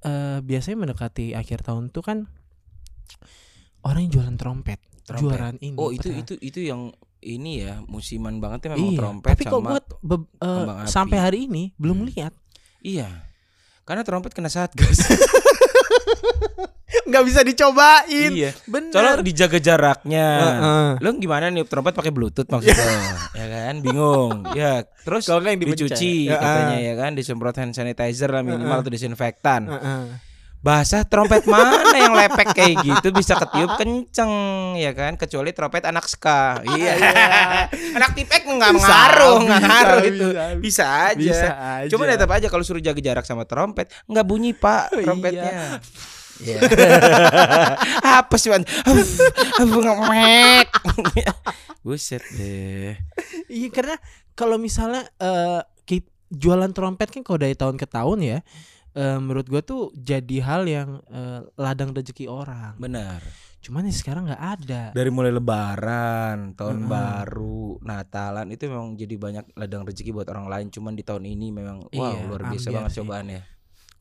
eh 0.00 0.38
biasanya 0.40 0.82
mendekati 0.82 1.32
akhir 1.32 1.62
tahun 1.62 1.88
tuh 1.88 2.02
kan 2.02 2.18
orang 3.82 4.04
yang 4.04 4.12
jualan 4.12 4.36
trompet, 4.36 4.82
Trompet. 5.14 5.60
ini. 5.60 5.74
oh 5.74 5.90
itu 5.90 6.08
itu 6.10 6.34
itu 6.38 6.60
yang 6.62 6.90
ini 7.20 7.62
ya 7.62 7.78
musiman 7.82 8.36
banget 8.36 8.58
ya 8.62 8.68
memang 8.72 8.88
iya. 8.88 8.98
trompet 8.98 9.30
Tapi 9.30 9.42
kok 9.44 9.52
sama 9.56 9.68
buat 9.70 9.84
be- 10.00 10.26
eh, 10.36 10.56
kembang 10.58 10.78
api. 10.78 10.88
sampai 10.88 11.18
hari 11.18 11.38
ini 11.46 11.62
belum 11.76 11.98
Hmm. 11.98 12.08
lihat. 12.08 12.32
iya 12.80 13.08
karena 13.82 14.02
trompet 14.02 14.30
kena 14.30 14.48
satgas 14.48 15.02
Nggak 17.02 17.24
bisa 17.24 17.40
dicobain. 17.42 18.30
iya 18.32 18.50
Bener. 18.64 18.88
soalnya 18.88 19.20
dijaga 19.20 19.58
jaraknya 19.58 20.26
Heeh. 20.38 20.88
lo 20.98 21.08
gimana 21.14 21.48
nih 21.48 21.64
trompet 21.64 21.92
pakai 21.92 22.08
bluetooth 22.08 22.46
maksudnya 22.46 22.88
ya 23.38 23.46
kan 23.48 23.74
bingung 23.80 24.48
ya 24.52 24.72
terus 25.02 25.24
Kalau 25.24 25.40
nggak 25.40 25.52
yang 25.52 25.62
dicuci 25.66 26.12
Ya, 26.26 26.36
katanya 26.36 26.76
ya 26.78 26.94
kan 26.94 27.12
disemprot 27.12 27.52
hand 27.54 27.72
sanitizer 27.72 28.28
lah 28.28 28.40
minimal 28.40 28.64
Heeh. 28.70 28.82
atau 28.82 28.92
disinfektan 28.92 29.62
Heeh. 29.68 30.02
Basah 30.62 31.02
trompet 31.02 31.42
mana 31.44 31.90
yang 31.92 32.14
lepek 32.14 32.54
kayak 32.54 32.74
gitu 32.80 33.10
bisa 33.10 33.34
ketiup 33.34 33.74
kenceng 33.74 34.30
ya 34.78 34.94
kan 34.94 35.18
kecuali 35.18 35.50
trompet 35.50 35.82
anak 35.82 36.06
ska. 36.06 36.62
Iya. 36.62 36.94
anak 37.98 38.14
tipek 38.14 38.46
nggak 38.46 38.70
ngaruh, 38.72 39.42
nggak 39.42 39.60
ngaruh 39.60 40.02
itu. 40.06 40.26
bisa. 40.62 41.10
Aja. 41.10 41.18
Bisa 41.18 41.48
aja. 41.82 41.90
Cuma 41.90 42.06
tetap 42.06 42.30
aja 42.30 42.46
kalau 42.46 42.62
suruh 42.62 42.78
jaga 42.78 43.02
jarak 43.02 43.26
sama 43.26 43.42
trompet 43.42 43.90
nggak 44.06 44.22
bunyi 44.22 44.54
pak 44.54 44.94
Oh, 44.94 44.98
iya. 44.98 45.04
trompetnya. 45.04 45.52
Iya. 46.42 46.58
Apa 48.22 48.34
sih 48.38 48.50
man? 48.50 48.62
ngemek. 49.58 50.68
Buset 51.82 52.22
deh. 52.32 52.94
Iya 53.50 53.68
karena 53.74 53.96
kalau 54.32 54.56
misalnya 54.56 55.10
ki- 55.82 56.06
jualan 56.30 56.70
trompet 56.70 57.10
kan 57.10 57.26
kalau 57.26 57.42
dari 57.42 57.58
tahun 57.58 57.76
ke 57.76 57.86
tahun 57.86 58.18
ya 58.22 58.38
eh, 58.92 59.18
menurut 59.18 59.46
gua 59.46 59.60
tuh 59.60 59.90
jadi 59.92 60.36
hal 60.42 60.62
yang 60.64 61.00
eh, 61.08 61.40
ladang 61.56 61.92
rezeki 61.92 62.28
orang. 62.28 62.76
Benar. 62.76 63.20
Cuman 63.62 63.86
ya 63.86 63.94
sekarang 63.94 64.26
nggak 64.26 64.42
ada. 64.58 64.82
Dari 64.90 65.10
mulai 65.14 65.30
lebaran, 65.30 66.58
tahun 66.58 66.82
Heeh. 66.82 66.90
baru, 66.90 67.78
Natalan 67.78 68.50
itu 68.50 68.66
memang 68.66 68.98
jadi 68.98 69.14
banyak 69.14 69.54
ladang 69.54 69.86
rezeki 69.86 70.10
buat 70.10 70.26
orang 70.28 70.50
lain. 70.50 70.66
Cuman 70.68 70.98
di 70.98 71.06
tahun 71.06 71.22
ini 71.24 71.54
memang 71.54 71.86
wow 71.86 71.94
Iya, 71.94 72.26
luar 72.26 72.42
biasa 72.50 72.66
ambiar 72.68 72.74
banget 72.82 72.90
sih. 72.90 72.98
cobaannya. 73.00 73.40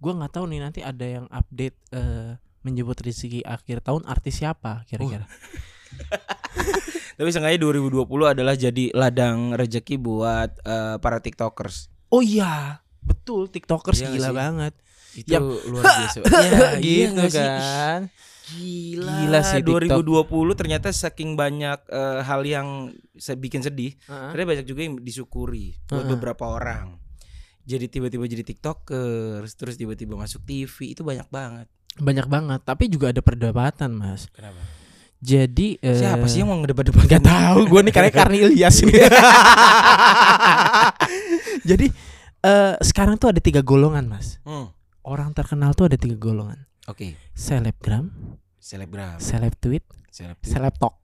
Gua 0.01 0.11
nggak 0.17 0.33
tahu 0.33 0.45
nih 0.49 0.59
nanti 0.59 0.79
ada 0.81 1.05
yang 1.05 1.25
update 1.29 1.77
eh, 1.93 2.41
menyebut 2.65 2.97
rezeki 2.97 3.45
akhir 3.45 3.85
tahun 3.85 4.01
artis 4.09 4.41
siapa 4.41 4.81
kira-kira. 4.89 5.29
Tapi 7.21 7.29
sengaja 7.29 7.53
2020 7.61 8.01
adalah 8.33 8.57
jadi 8.57 8.89
ladang 8.97 9.53
rezeki 9.53 10.01
buat 10.01 10.57
eh, 10.65 10.97
para 10.97 11.21
tiktokers. 11.21 11.93
Oh 12.09 12.25
iya, 12.25 12.81
betul 13.01 13.47
TikTokers 13.47 13.99
Iya 13.99 14.09
gila 14.11 14.25
sih? 14.25 14.35
banget. 14.35 14.73
Itu 15.13 15.29
Yap. 15.29 15.41
luar 15.43 15.83
biasa. 15.97 16.17
Ya, 16.21 16.25
iya 16.77 17.09
gitu 17.09 17.21
sih? 17.25 17.35
kan. 17.35 17.99
Gila, 18.51 19.11
Gila 19.17 19.39
sih 19.41 19.59
TikTok. 19.59 20.27
2020 20.27 20.55
ternyata 20.55 20.87
saking 20.89 21.33
banyak 21.33 21.77
eh, 21.85 22.19
hal 22.21 22.41
yang 22.41 22.89
se- 23.13 23.33
bikin 23.33 23.59
sedih, 23.59 23.93
Heeh. 24.01 24.29
ternyata 24.29 24.49
banyak 24.49 24.65
juga 24.65 24.81
yang 24.81 24.93
disyukuri 24.97 25.77
buat 25.81 25.97
Heeh. 25.97 26.09
beberapa 26.09 26.49
orang. 26.49 26.97
Jadi 27.61 27.87
tiba-tiba 27.87 28.25
jadi 28.25 28.43
tiktokers, 28.43 29.53
terus 29.53 29.75
tiba-tiba 29.75 30.15
masuk 30.15 30.41
TV 30.41 30.91
itu 30.91 31.01
banyak 31.01 31.27
banget. 31.27 31.65
Banyak 31.93 32.25
banget, 32.25 32.59
tapi 32.61 32.87
juga 32.87 33.09
ada 33.09 33.19
perdebatan, 33.19 33.93
Mas. 33.93 34.25
Kenapa? 34.29 34.57
Jadi 35.17 35.75
eh, 35.77 35.93
Siapa 35.93 36.25
sih 36.25 36.39
yang 36.39 36.49
mau 36.49 36.57
ngedebat-debat? 36.57 37.05
Gak 37.05 37.21
tahu 37.21 37.67
gue 37.67 37.79
nih 37.83 37.93
karena 37.93 38.09
Karni 38.09 38.37
Ilyas 38.43 38.81
ini. 38.81 38.91
Jadi 41.63 41.87
eh, 42.43 42.75
sekarang 42.79 43.15
tuh 43.15 43.29
ada 43.29 43.39
tiga 43.39 43.61
golongan 43.61 44.05
mas. 44.05 44.37
Hmm, 44.41 44.69
Orang 45.01 45.33
terkenal 45.33 45.73
tuh 45.73 45.85
ada 45.85 45.97
tiga 45.97 46.13
golongan. 46.15 46.69
Oke, 46.85 47.17
Selebgram, 47.33 48.09
selebgram, 48.57 49.17
seleb 49.17 49.53
tweet, 49.55 49.81
seleb. 50.09 50.37
seleb 50.41 50.73
talk. 50.75 50.97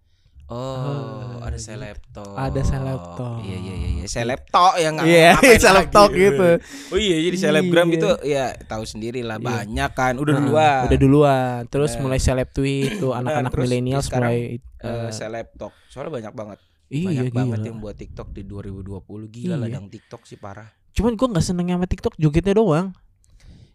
Oh, 0.47 0.55
Oh, 0.55 1.43
ada 1.43 1.53
gitu. 1.53 1.67
selebtok. 1.67 2.33
Ada 2.33 2.61
selebtok. 2.63 3.43
Iya 3.43 3.57
iya 3.57 3.73
iya, 3.75 3.89
iya. 3.91 4.05
selebtok 4.07 4.73
yang 4.79 4.95
nggak 4.95 5.05
Iya, 5.05 5.29
ngapain 5.35 5.59
seleb 5.59 5.83
lagi. 5.83 5.91
talk 5.91 6.11
gitu. 6.13 6.49
Oh 6.87 6.95
iya, 6.97 7.17
jadi 7.19 7.37
selebgram 7.37 7.87
Iya. 7.87 7.95
itu 7.99 8.09
ya 8.23 8.45
tahu 8.63 8.83
sendiri 8.87 9.21
lah 9.21 9.37
Iya. 9.37 9.45
banyak 9.45 9.91
kan, 9.91 10.13
udah 10.15 10.33
Heeh, 10.33 10.43
duluan. 10.45 10.81
Udah 10.87 10.97
duluan. 10.97 11.59
Terus 11.67 11.91
Nah. 11.93 12.01
mulai 12.01 12.19
seleb 12.21 12.49
tweet 12.49 12.95
tuh 12.95 13.11
anak-anak 13.11 13.51
terus 13.51 13.63
milenial 13.67 13.99
mulai 14.07 14.39
eh, 14.79 15.09
selebtok. 15.11 15.73
Soalnya 15.89 16.11
banyak 16.15 16.33
banget. 16.33 16.59
Iya 16.89 17.07
banyak 17.21 17.31
banget 17.31 17.57
gila. 17.57 17.67
yang 17.67 17.77
buat 17.77 17.95
TikTok 17.95 18.27
di 18.31 18.41
2020. 18.41 19.27
Gila 19.27 19.53
Iya. 19.53 19.61
ladang 19.61 19.85
TikTok 19.87 20.23
sih 20.23 20.35
parah. 20.35 20.67
Cuman 20.91 21.13
gue 21.13 21.27
nggak 21.27 21.45
seneng 21.45 21.67
sama 21.69 21.85
TikTok 21.85 22.13
jogetnya 22.15 22.55
doang. 22.55 22.95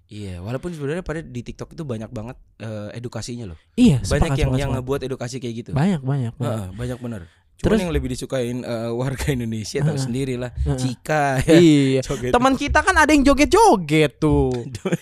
Iya, 0.06 0.38
walaupun 0.38 0.68
sebenarnya 0.68 1.00
pada 1.00 1.20
di 1.20 1.40
TikTok 1.40 1.72
itu 1.72 1.82
banyak 1.82 2.08
banget 2.08 2.36
eh, 2.58 2.92
edukasinya 2.94 3.48
loh. 3.48 3.58
Iya, 3.74 3.96
Banyak 3.98 4.04
sepakat, 4.04 4.28
yang 4.34 4.36
sepakat, 4.46 4.60
yang 4.60 4.70
ngebuat 4.74 5.00
edukasi 5.02 5.36
kayak 5.38 5.54
gitu. 5.56 5.70
banyak 5.72 6.00
banyak. 6.00 6.32
banyak. 6.34 6.52
Heeh, 6.52 6.66
banyak 6.74 6.98
bener. 6.98 7.22
Cuman 7.54 7.64
Terus- 7.64 7.80
yang 7.80 7.92
lebih 7.92 8.08
disukain 8.10 8.58
eh, 8.60 8.90
warga 9.00 9.26
Indonesia 9.30 9.78
tahu 9.78 9.88
Heeh. 9.90 10.04
sendiri 10.04 10.34
lah. 10.36 10.50
Heeh. 10.58 10.76
Cika 10.76 11.40
ya. 11.40 11.52
Iya. 11.54 12.00
Joget. 12.06 12.30
Teman 12.30 12.54
kita 12.54 12.78
kan 12.80 12.92
ada 12.94 13.08
yang 13.08 13.24
joget-joget 13.24 14.12
tuh. 14.18 14.52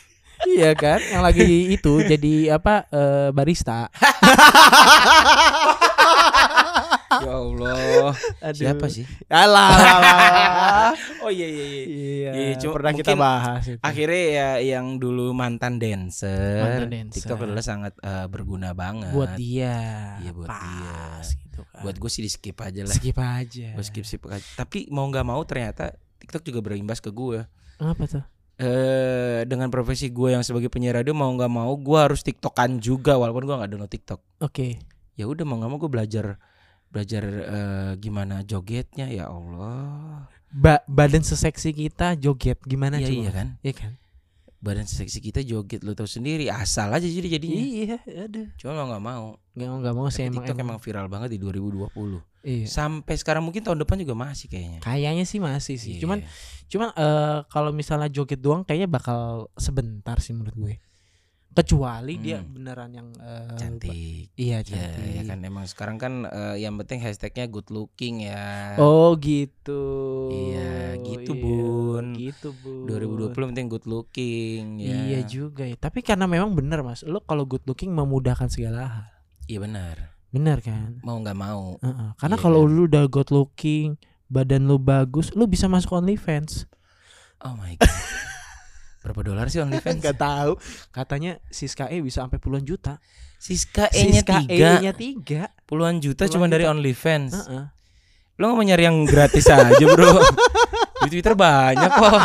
iya 0.47 0.73
kan, 0.73 1.03
yang 1.05 1.21
lagi 1.21 1.43
itu 1.69 2.01
jadi 2.01 2.55
apa 2.55 2.87
eh, 2.87 3.29
barista. 3.31 3.91
Allah. 7.63 8.15
Siapa 8.51 8.87
sih? 8.87 9.05
Alah. 9.27 9.71
Oh 11.21 11.29
iya 11.29 11.47
iya 11.47 11.65
iya. 11.65 11.83
Iya, 11.85 12.31
Iya, 12.33 12.53
cuma 12.59 12.73
pernah 12.75 12.93
kita 12.93 13.13
bahas 13.13 13.63
itu. 13.67 13.79
Akhirnya 13.79 14.23
ya 14.27 14.49
yang 14.59 14.97
dulu 14.97 15.31
mantan 15.31 15.77
dancer, 15.77 16.59
Mantan 16.59 16.89
dancer. 16.89 17.15
TikTok 17.21 17.39
adalah 17.43 17.61
sangat 17.61 17.93
eh, 17.99 18.27
berguna 18.27 18.73
banget. 18.73 19.13
buat 19.13 19.37
dia. 19.37 20.17
Iya, 20.19 20.31
buat 20.33 20.49
Pas, 20.49 20.65
dia. 20.65 21.01
gitu 21.39 21.61
kan. 21.63 21.83
Buat 21.83 21.97
gue 21.97 22.11
sih 22.11 22.23
di 22.23 22.31
skip 22.31 22.57
aja 22.57 22.83
lah. 22.83 22.95
skip 22.95 23.17
aja. 23.17 23.69
Gue 23.77 23.85
skip 23.85 24.05
skip 24.05 24.23
aja. 24.27 24.43
Tapi 24.57 24.89
mau 24.89 25.05
nggak 25.05 25.23
mau 25.23 25.41
ternyata 25.45 25.93
TikTok 26.19 26.43
juga 26.43 26.61
berimbas 26.63 26.99
ke 26.99 27.11
gue. 27.11 27.45
Apa 27.77 28.05
tuh? 28.07 28.25
Eh 28.57 29.45
dengan 29.45 29.69
profesi 29.69 30.09
gue 30.09 30.33
yang 30.33 30.43
sebagai 30.43 30.69
penyiar 30.69 30.97
radio 30.97 31.13
mau 31.13 31.31
nggak 31.31 31.49
mau 31.49 31.73
gue 31.73 31.99
harus 31.99 32.21
tiktokan 32.21 32.77
juga 32.77 33.15
walaupun 33.15 33.45
gue 33.45 33.57
nggak 33.57 33.71
download 33.71 33.89
TikTok. 33.89 34.21
Oke. 34.41 34.81
Ya 35.15 35.25
udah 35.25 35.45
mau 35.45 35.57
nggak 35.57 35.71
mau 35.71 35.79
gue 35.79 35.91
belajar 35.91 36.41
belajar 36.91 37.23
eh, 37.25 37.93
gimana 38.03 38.43
jogetnya 38.43 39.07
ya 39.07 39.31
Allah. 39.31 40.27
Ba 40.51 40.83
badan 40.91 41.23
seseksi 41.23 41.71
kita 41.71 42.19
joget 42.19 42.59
gimana 42.67 42.99
Iya 42.99 43.07
coba? 43.07 43.17
iya 43.23 43.31
kan. 43.31 43.49
Iya 43.63 43.75
kan? 43.79 43.93
Badan 44.61 44.85
seksi 44.85 45.25
kita 45.25 45.41
joget 45.41 45.81
lo 45.81 45.97
tau 45.97 46.05
sendiri 46.05 46.53
asal 46.53 46.93
aja 46.93 47.09
jadi 47.09 47.41
jadinya. 47.41 47.57
Iya, 47.65 47.97
ada. 48.29 48.43
Cuma 48.61 48.77
mau 48.77 48.87
nggak 48.93 49.05
mau. 49.07 49.27
Nggak 49.57 49.69
mau 49.73 49.79
nggak 49.81 49.95
mau 49.97 50.07
sih 50.13 50.23
emang, 50.29 50.45
TikTok 50.45 50.61
emang 50.61 50.79
viral 50.83 51.07
banget 51.09 51.33
di 51.33 51.39
2020. 51.41 51.89
Iya. 52.45 52.67
Sampai 52.69 53.17
sekarang 53.17 53.41
mungkin 53.41 53.65
tahun 53.65 53.81
depan 53.81 53.97
juga 54.05 54.13
masih 54.13 54.53
kayaknya. 54.53 54.85
Kayaknya 54.85 55.25
sih 55.25 55.41
masih 55.41 55.77
sih. 55.81 55.97
Iya. 55.97 56.01
Cuman 56.05 56.19
cuman 56.69 56.89
eh, 56.93 57.39
kalau 57.49 57.73
misalnya 57.73 58.13
joget 58.13 58.37
doang 58.37 58.61
kayaknya 58.61 58.91
bakal 58.91 59.49
sebentar 59.57 60.21
sih 60.21 60.37
menurut 60.37 60.53
gue. 60.53 60.75
Kecuali 61.51 62.15
dia 62.17 62.39
Hmm. 62.39 62.53
beneran 62.53 62.91
yang 62.91 63.09
eh, 63.13 63.53
cantik. 63.55 63.91
Iya 64.33 64.63
Ya, 64.63 64.65
cantik. 64.65 65.11
ya 65.13 65.23
kan 65.25 65.39
emang 65.41 65.67
sekarang 65.67 65.97
kan 65.97 66.13
eh, 66.25 66.57
yang 66.59 66.79
penting 66.79 66.99
hashtagnya 66.99 67.45
good 67.47 67.67
looking 67.69 68.23
ya. 68.23 68.79
Oh 68.79 69.19
gitu. 69.19 69.83
Iya, 70.31 70.95
gitu, 70.97 71.35
Iya, 71.35 71.43
Bun. 71.43 72.07
Gitu 72.15 72.49
bun. 72.55 72.87
2020 72.87 73.51
penting 73.51 73.67
good 73.67 73.83
looking 73.85 74.79
ya. 74.79 74.95
Iya 74.95 75.21
juga 75.25 75.65
ya. 75.65 75.75
Tapi 75.75 76.01
karena 76.01 76.25
memang 76.25 76.55
bener 76.55 76.81
mas, 76.81 77.03
lo 77.03 77.19
kalau 77.21 77.43
good 77.45 77.67
looking 77.67 77.91
memudahkan 77.91 78.47
segala 78.47 78.81
hal. 78.87 79.07
Iya 79.45 79.59
benar. 79.61 79.97
Bener 80.31 80.63
kan? 80.63 81.03
Mau 81.03 81.19
nggak 81.19 81.35
mau. 81.35 81.75
Heeh. 81.77 82.09
Karena 82.15 82.37
Iya 82.37 82.43
kalau 82.43 82.63
kan? 82.63 82.71
lu 82.71 82.83
udah 82.87 83.05
good 83.05 83.31
looking, 83.31 83.99
badan 84.27 84.65
lu 84.65 84.79
bagus, 84.79 85.35
lu 85.35 85.45
bisa 85.45 85.67
masuk 85.67 85.93
OnlyFans. 85.93 86.71
Oh 87.43 87.59
my 87.59 87.75
god. 87.75 87.91
Berapa 89.01 89.21
dolar 89.23 89.49
sih 89.49 89.61
OnlyFans? 89.65 90.01
Gak 90.01 90.17
tahu. 90.17 90.61
Katanya 90.91 91.41
Siska 91.47 91.89
E 91.89 92.01
bisa 92.01 92.23
sampai 92.23 92.37
puluhan 92.37 92.63
juta. 92.63 93.01
Siska 93.37 93.89
E-nya 93.89 94.21
Siska 94.21 94.45
tiga 94.45 94.69
E-nya 94.77 94.93
tiga. 94.93 95.43
puluhan 95.65 95.97
juta 95.99 96.25
Puluhan 96.25 96.35
cuma 96.37 96.47
dari. 96.47 96.69
OnlyFans. 96.69 97.33
Heeh. 97.35 97.65
Lo 98.37 98.45
nggak 98.47 98.57
mau 98.57 98.65
nyari 98.65 98.85
yang 98.85 98.99
gratis 99.05 99.45
aja 99.47 99.85
bro? 99.87 100.17
Di 101.01 101.09
Twitter 101.11 101.33
banyak 101.33 101.93
kok. 101.93 102.13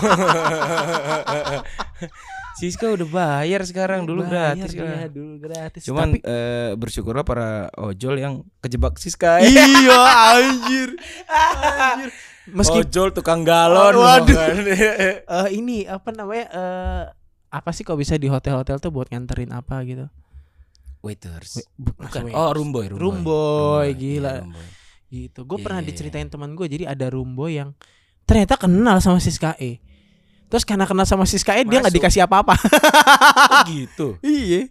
Siska 2.56 2.88
udah 2.88 3.04
bayar 3.06 3.68
sekarang 3.68 4.08
dulu 4.08 4.24
Bayar 4.24 4.56
gratis 4.56 4.72
dulu 5.12 5.34
gratis. 5.38 5.82
Cuman 5.84 6.16
Tapi 6.16 6.24
eh, 6.24 6.72
bersyukurlah 6.74 7.28
para 7.28 7.68
ojol 7.76 8.16
yang 8.16 8.34
kejebak 8.60 8.96
Siska. 8.96 9.44
iya 9.44 10.00
anjir. 10.32 10.96
anjir. 11.28 12.10
Meski 12.48 12.78
ojol 12.80 13.10
tukang 13.12 13.42
galon. 13.42 13.94
Oh, 13.94 14.02
waduh. 14.02 14.30
kan. 14.30 14.56
eh, 14.68 15.50
ini 15.52 15.84
apa 15.84 16.10
namanya 16.10 16.46
eh 16.48 17.04
apa 17.48 17.70
sih 17.72 17.82
kok 17.82 17.96
bisa 17.96 18.16
di 18.16 18.28
hotel-hotel 18.28 18.78
tuh 18.78 18.90
buat 18.90 19.08
nganterin 19.08 19.50
apa 19.50 19.80
gitu? 19.84 20.06
Waiters. 21.00 21.56
Wait, 21.56 21.68
bu- 21.76 21.96
Bukan. 21.96 22.22
wait. 22.24 22.34
Oh, 22.34 22.50
rumboy, 22.50 22.86
rumboy. 22.86 23.00
Rumboy, 23.00 23.88
Rumboy, 23.88 23.88
gila. 23.96 24.26
iya, 24.28 24.42
rumboy. 24.42 24.68
gitu. 25.08 25.40
Gue 25.44 25.56
Iya, 25.56 25.64
pernah 25.64 25.80
iya, 25.80 25.86
iya. 25.86 25.92
diceritain 25.94 26.28
teman 26.28 26.52
gue 26.52 26.66
jadi 26.68 26.86
ada 26.88 27.08
Rumbo 27.08 27.46
yang 27.46 27.74
ternyata 28.24 28.56
kenal 28.56 28.98
sama 29.00 29.18
Siska 29.18 29.54
E. 29.56 29.78
Terus 30.46 30.62
karena 30.62 30.84
kenal 30.84 31.06
sama 31.06 31.24
Siska 31.24 31.54
E 31.54 31.64
dia 31.64 31.80
nggak 31.80 31.94
dikasih 31.94 32.22
apa-apa. 32.22 32.58
Oh, 33.46 33.62
gitu. 33.68 34.08
iya. 34.20 34.68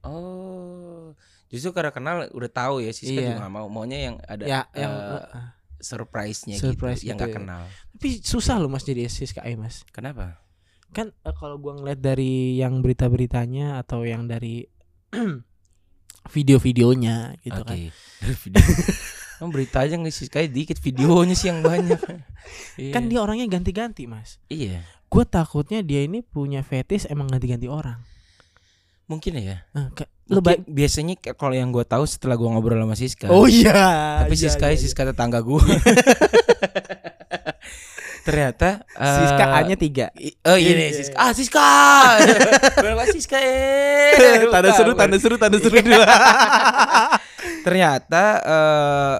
Oh. 0.00 1.12
Justru 1.48 1.72
karena 1.72 1.90
kenal 1.90 2.16
udah 2.30 2.48
tahu 2.48 2.78
ya 2.78 2.90
Siska 2.90 3.14
Iya. 3.14 3.20
juga 3.26 3.38
nggak 3.40 3.52
mau 3.52 3.66
maunya 3.68 3.98
yang 4.02 4.16
ada 4.22 4.44
Ya, 4.44 4.60
yang 4.72 4.92
eh, 4.92 5.24
eh, 5.28 5.46
surprise-nya 5.78 6.58
surprise 6.58 7.00
gitu, 7.02 7.14
yang 7.14 7.18
gitu 7.18 7.24
nggak 7.24 7.32
ya. 7.32 7.36
kenal. 7.38 7.62
tapi 7.94 8.08
susah 8.22 8.58
loh 8.58 8.70
Mas 8.70 8.82
jadi 8.82 9.06
E 9.06 9.52
Mas. 9.54 9.86
Kenapa? 9.94 10.42
Kan 10.90 11.14
eh, 11.14 11.34
kalau 11.38 11.58
gua 11.58 11.78
ngeliat 11.78 12.00
dari 12.02 12.58
yang 12.58 12.82
berita-beritanya 12.82 13.78
atau 13.78 14.02
yang 14.02 14.26
dari 14.26 14.66
video-videonya 16.34 17.38
gitu 17.40 17.60
Oke. 17.62 17.68
kan. 17.68 17.78
Video. 18.44 18.64
Kamu 19.38 19.50
berita 19.54 19.86
aja 19.86 19.94
nggak 19.94 20.10
sih 20.10 20.26
kayak 20.26 20.50
dikit 20.50 20.78
videonya 20.82 21.34
sih 21.38 21.48
yang 21.50 21.62
banyak. 21.62 22.00
Iya. 22.80 22.94
Kan 22.96 23.12
dia 23.12 23.20
orangnya 23.20 23.44
ganti-ganti 23.44 24.08
Mas. 24.08 24.40
Iya. 24.48 24.80
Gue 25.12 25.26
takutnya 25.28 25.84
dia 25.84 26.00
ini 26.00 26.24
punya 26.24 26.64
fetish 26.64 27.04
emang 27.12 27.28
ganti-ganti 27.28 27.68
orang. 27.68 28.00
Mungkin 29.04 29.36
ya. 29.36 29.68
Eh, 29.76 29.88
kayak- 29.92 30.14
lu 30.28 30.40
ba- 30.40 30.60
biasanya 30.60 31.16
kalau 31.32 31.52
yang 31.52 31.68
gue 31.68 31.82
tahu 31.82 32.04
setelah 32.04 32.34
gue 32.34 32.44
ngobrol 32.46 32.76
sama 32.78 32.92
Siska. 32.92 33.26
Oh 33.28 33.44
iya. 33.44 33.72
Tapi 34.20 34.32
iya, 34.32 34.42
Siska 34.44 34.66
iya, 34.68 34.76
Siska 34.76 35.02
tetangga 35.04 35.40
gue. 35.40 35.58
Ternyata 38.20 38.84
iya. 38.84 39.12
Siska 39.18 39.40
eh, 39.42 39.56
A-nya 39.56 39.76
tiga. 39.76 40.06
i- 40.14 40.36
Oh 40.44 40.52
iya 40.52 40.72
nih 40.74 40.86
Iya. 40.86 40.96
Siska. 41.00 41.16
Ah 41.16 41.32
Siska. 41.32 41.64
Berapa 42.84 43.04
Siska 43.08 43.38
eh. 43.40 44.44
tanda 44.46 44.70
seru, 44.72 44.92
tanda 44.92 45.16
seru, 45.16 45.36
tanda 45.36 45.56
seru. 45.56 45.80
Ternyata 47.66 48.22
eh, 48.44 49.16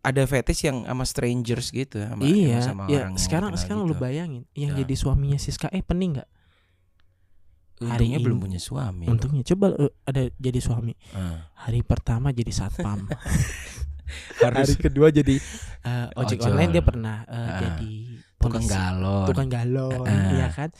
ada 0.00 0.22
fetish 0.24 0.62
yang 0.64 0.86
sama 0.86 1.02
strangers 1.02 1.68
gitu 1.68 1.98
sama 1.98 2.22
iya, 2.22 2.62
sama 2.62 2.86
ya 2.86 3.02
orang 3.02 3.12
yang 3.12 3.12
sekarang 3.18 3.50
sekarang 3.58 3.82
gitu. 3.84 3.90
lu 3.90 3.96
bayangin 3.98 4.42
yang 4.54 4.72
Ya. 4.72 4.86
jadi 4.86 4.94
suaminya 4.94 5.34
Siska 5.34 5.66
E 5.68 5.82
pening 5.82 6.14
nggak? 6.16 6.28
Hari 7.78 8.08
Untungnya 8.08 8.18
belum 8.20 8.38
punya 8.40 8.56
suami. 8.58 9.04
Untungnya 9.04 9.42
coba 9.44 9.66
eh, 9.76 9.92
ada 10.02 10.22
jadi 10.32 10.58
suami. 10.58 10.92
Ah. 11.10 11.44
Hari 11.62 11.80
pertama 11.82 12.30
jadi 12.30 12.48
satpam. 12.48 13.04
Harus 14.38 14.70
Hari 14.70 14.74
kedua 14.78 15.10
jadi 15.10 15.36
eh, 15.82 16.06
ojek 16.14 16.38
Ojol. 16.38 16.50
online 16.50 16.70
dia 16.70 16.80
pernah 16.80 17.16
eh, 17.24 17.36
Ah. 17.36 17.58
jadi 17.58 17.92
tukang 18.36 18.62
galon. 18.62 19.26
tukang 19.26 19.48
galon, 19.50 20.06
Ah. 20.06 20.30
iya 20.30 20.46
kan? 20.48 20.70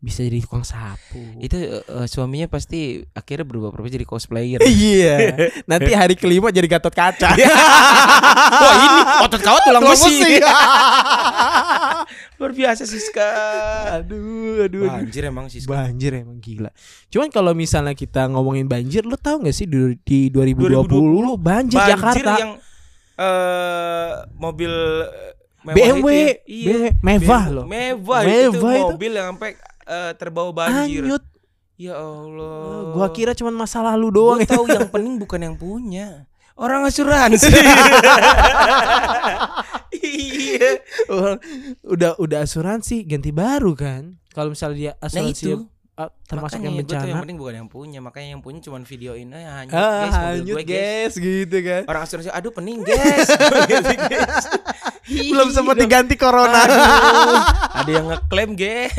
Bisa 0.00 0.24
jadi 0.24 0.40
tukang 0.40 0.64
sapu. 0.64 1.20
Itu 1.38 1.60
eh, 1.60 2.06
suaminya 2.06 2.48
pasti 2.48 3.04
akhirnya 3.12 3.44
berubah 3.44 3.68
profesi 3.68 3.94
jadi 3.94 4.08
cosplayer. 4.08 4.58
Iya. 4.66 5.16
Nanti 5.68 5.92
hari 5.92 6.16
kelima 6.16 6.48
jadi 6.48 6.64
Gatot 6.66 6.90
Kaca. 6.90 7.36
Wah 8.64 8.74
ini 8.80 9.00
otot 9.22 9.40
kawat 9.40 9.62
Tulang 9.62 9.84
besi. 9.84 10.40
Luar 12.36 12.52
biasa 12.52 12.82
Siska. 12.84 13.28
aduh, 14.00 14.66
aduh, 14.66 14.86
aduh. 14.86 15.00
Banjir 15.04 15.22
emang 15.26 15.46
Siska. 15.48 15.68
Banjir 15.70 16.12
emang 16.20 16.38
gila. 16.38 16.70
Cuman 17.08 17.28
kalau 17.28 17.52
misalnya 17.52 17.92
kita 17.92 18.28
ngomongin 18.30 18.66
banjir, 18.66 19.02
lu 19.06 19.16
tahu 19.18 19.44
nggak 19.44 19.56
sih 19.56 19.66
di, 19.68 19.96
di 20.02 20.18
2020, 20.28 20.86
2020, 20.86 21.40
banjir, 21.40 21.78
Banjir 21.80 21.90
Jakarta 21.96 22.30
yang 22.38 22.52
eh 23.20 24.10
mobil 24.40 24.72
eh, 25.04 25.32
mewah 25.60 25.76
BMW, 25.76 26.08
itu 26.48 26.68
ya. 26.68 26.88
Iya. 26.88 26.90
Mewah 27.04 27.44
loh. 27.52 27.64
Mewah, 27.68 28.20
Mewah 28.24 28.48
itu 28.48 28.58
itu. 28.64 28.86
mobil 28.96 29.12
yang 29.12 29.26
sampai 29.36 29.50
eh, 29.84 30.12
terbawa 30.16 30.50
banjir. 30.54 31.04
Hanyut. 31.04 31.24
Ya 31.80 31.96
Allah. 31.96 32.92
Gua 32.92 33.08
kira 33.08 33.32
cuman 33.32 33.56
masa 33.56 33.80
lalu 33.80 34.12
doang. 34.12 34.40
Gua 34.40 34.48
tahu 34.48 34.64
yang 34.68 34.88
pening 34.92 35.16
bukan 35.16 35.40
yang 35.40 35.56
punya. 35.56 36.28
Orang 36.60 36.84
asuransi. 36.84 37.48
iya. 39.96 40.70
Orang 41.08 41.40
udah 41.82 42.16
udah 42.16 42.38
asuransi 42.40 43.02
ganti 43.02 43.30
baru 43.30 43.72
kan. 43.72 44.20
Kalau 44.30 44.52
misalnya 44.52 44.76
dia 44.76 44.92
Nah 44.92 45.08
asuransi 45.08 45.42
itu. 45.42 45.64
ah, 45.96 46.08
termasuk 46.22 46.56
Makanya 46.56 46.68
yang 46.70 46.76
tuh 46.78 46.94
yang 46.94 47.02
bencana. 47.02 47.20
penting 47.20 47.36
bukan 47.36 47.54
yang 47.56 47.68
punya, 47.68 47.98
makanya 47.98 48.28
yang 48.30 48.40
punya 48.40 48.60
cuman 48.60 48.82
videoin 48.82 49.28
aja 49.30 49.50
hanyut 49.58 49.74
Ah, 49.74 49.88
guys, 49.98 50.14
hanyut 50.14 50.54
gue, 50.54 50.62
guys. 50.62 51.12
guys 51.12 51.14
gitu 51.18 51.56
kan. 51.60 51.82
Orang 51.86 52.02
asuransi, 52.04 52.28
aduh 52.30 52.50
pening 52.50 52.80
guys. 52.80 53.28
Gitu. 55.10 55.32
Belum 55.34 55.50
sempat 55.50 55.74
Iya. 55.74 55.82
diganti 55.82 56.14
corona. 56.14 56.60
Aduh, 56.60 57.40
ada 57.74 57.90
yang 57.90 58.06
ngeklaim 58.06 58.50
guys. 58.54 58.94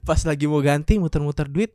Pas 0.00 0.20
lagi 0.22 0.44
mau 0.46 0.60
ganti 0.60 0.96
muter-muter 0.96 1.44
duit 1.44 1.74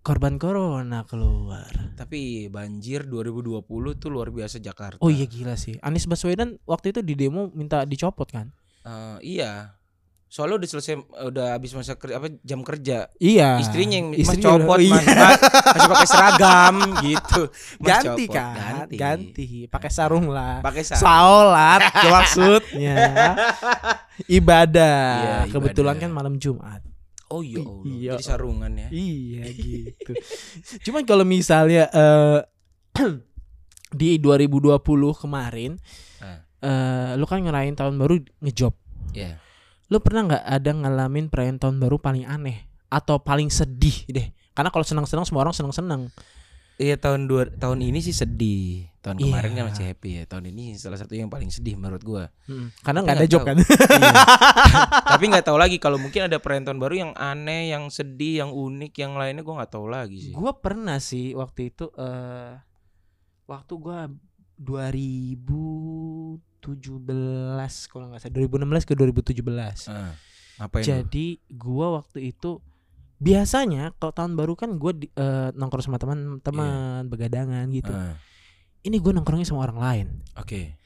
korban 0.00 0.36
corona 0.36 1.04
keluar. 1.04 1.68
Tapi 1.92 2.46
banjir 2.46 3.04
2020 3.04 3.60
tuh 3.94 4.08
luar 4.08 4.28
biasa 4.28 4.56
Jakarta. 4.56 4.98
Oh 4.98 5.08
iya 5.08 5.24
gila 5.24 5.54
sih. 5.54 5.76
Anies 5.78 6.04
Baswedan 6.04 6.56
waktu 6.64 6.90
itu 6.90 7.00
di 7.00 7.14
demo 7.14 7.50
minta 7.50 7.82
dicopot 7.82 8.26
kan? 8.26 8.48
Eh, 8.82 9.36
iya. 9.36 9.74
Soalnya 10.28 10.60
udah 10.60 10.68
selesai 10.68 10.94
udah 11.24 11.56
habis 11.56 11.72
masa 11.72 11.96
kerja 11.96 12.16
apa 12.16 12.28
jam 12.38 12.60
kerja. 12.60 13.08
Iya. 13.16 13.56
Istrinya 13.58 13.96
yang 13.96 14.08
mas 14.10 14.20
Istrinya 14.22 14.44
copot 14.54 14.76
udah- 14.76 14.92
mas, 14.92 15.00
iya. 15.00 15.16
mas, 15.16 15.40
masih 15.66 15.88
pakai 15.88 16.06
seragam 16.06 16.74
gitu. 17.06 17.42
Mas 17.48 17.88
ganti 17.88 18.22
copot. 18.22 18.36
kan? 18.36 18.52
Ganti. 18.60 18.96
Ganti. 18.96 19.46
Pakai 19.66 19.90
sarung 19.90 20.26
lah. 20.28 20.60
Pakai 20.60 20.84
sarung. 20.84 21.00
Salat 21.00 21.80
maksudnya. 22.06 22.96
Ibadah. 24.38 25.00
Iya, 25.16 25.36
Kebetulan 25.48 25.96
ibadah. 25.96 26.04
kan 26.04 26.10
malam 26.12 26.34
Jumat. 26.36 26.80
Oh 27.28 27.44
iya, 27.44 27.60
Allah. 27.60 27.84
Iya. 27.84 28.12
Jadi 28.16 28.24
sarungan 28.24 28.72
ya. 28.72 28.88
Iya 28.88 29.44
gitu. 29.60 30.12
Cuman 30.88 31.04
kalau 31.04 31.24
misalnya 31.28 31.88
eh 31.92 32.40
di 33.88 34.20
2020 34.20 34.80
kemarin 35.16 35.80
Ah. 36.18 36.42
eh 36.60 37.10
lu 37.14 37.24
kan 37.24 37.38
ngerayain 37.40 37.76
tahun 37.76 37.94
baru 37.96 38.18
ngejob. 38.42 38.74
Iya. 39.12 39.38
Lu 39.88 40.00
pernah 40.00 40.28
nggak 40.28 40.44
ada 40.44 40.70
ngalamin 40.74 41.28
perayaan 41.32 41.56
tahun 41.56 41.76
baru 41.80 41.96
paling 41.96 42.24
aneh 42.24 42.68
atau 42.88 43.20
paling 43.20 43.48
sedih 43.48 44.04
deh? 44.08 44.28
Karena 44.52 44.68
kalau 44.68 44.84
senang-senang 44.84 45.24
semua 45.24 45.46
orang 45.46 45.54
senang-senang. 45.54 46.10
Iya 46.78 46.94
tahun 46.94 47.26
dua 47.26 47.50
tahun 47.50 47.82
ini 47.82 47.98
sih 47.98 48.14
sedih. 48.14 48.86
Tahun 49.02 49.18
Iya. 49.18 49.24
kemarin 49.26 49.50
kan 49.52 49.64
masih 49.66 49.84
happy 49.90 50.10
ya. 50.14 50.22
Tahun 50.24 50.46
ini 50.46 50.78
salah 50.78 50.94
satu 50.94 51.10
yang 51.12 51.26
paling 51.26 51.50
sedih 51.50 51.74
menurut 51.74 51.98
gua. 52.00 52.30
Karena 52.80 53.02
Tapi 53.02 53.06
nggak 53.10 53.18
ada 53.18 53.26
job 53.26 53.42
tahu. 53.42 53.48
kan. 53.50 53.56
Iya. 53.58 54.12
Tapi 55.18 55.24
nggak 55.26 55.44
tahu 55.44 55.58
lagi 55.58 55.76
kalau 55.76 55.98
mungkin 55.98 56.22
ada 56.24 56.38
perayaan 56.38 56.64
tahun 56.64 56.78
baru 56.78 56.94
yang 56.96 57.12
aneh, 57.12 57.68
yang 57.68 57.90
sedih, 57.90 58.40
yang 58.40 58.50
unik, 58.50 58.94
yang 58.96 59.18
lainnya 59.18 59.42
gua 59.42 59.58
nggak 59.58 59.72
tahu 59.74 59.90
lagi 59.90 60.30
sih. 60.30 60.32
Gua 60.32 60.54
pernah 60.54 61.02
sih 61.02 61.34
waktu 61.34 61.74
itu 61.74 61.90
eh 61.94 62.62
waktu 63.44 63.72
gua 63.74 64.06
2017 64.54 66.38
kalau 67.88 68.06
nggak 68.10 68.20
salah 68.20 68.34
2016 68.34 68.86
ke 68.86 68.94
2017. 68.94 69.88
Ah, 69.88 70.14
ngapain 70.58 70.82
lu? 70.82 70.86
Jadi 70.86 71.26
gua 71.50 71.98
waktu 71.98 72.30
itu 72.30 72.62
biasanya 73.18 73.92
kalau 73.98 74.10
tahun 74.10 74.32
baru 74.34 74.54
kan 74.54 74.74
gua 74.76 74.92
di- 74.92 75.10
eh, 75.10 75.50
nongkrong 75.52 75.84
sama 75.84 75.98
teman-teman 75.98 77.04
begadangan 77.04 77.66
gitu. 77.68 77.90
Ah, 77.90 78.14
Ini 78.80 78.96
gua 78.98 79.12
nongkrongnya 79.12 79.44
sama 79.44 79.62
orang 79.62 79.78
lain. 79.78 80.06
Oke. 80.34 80.78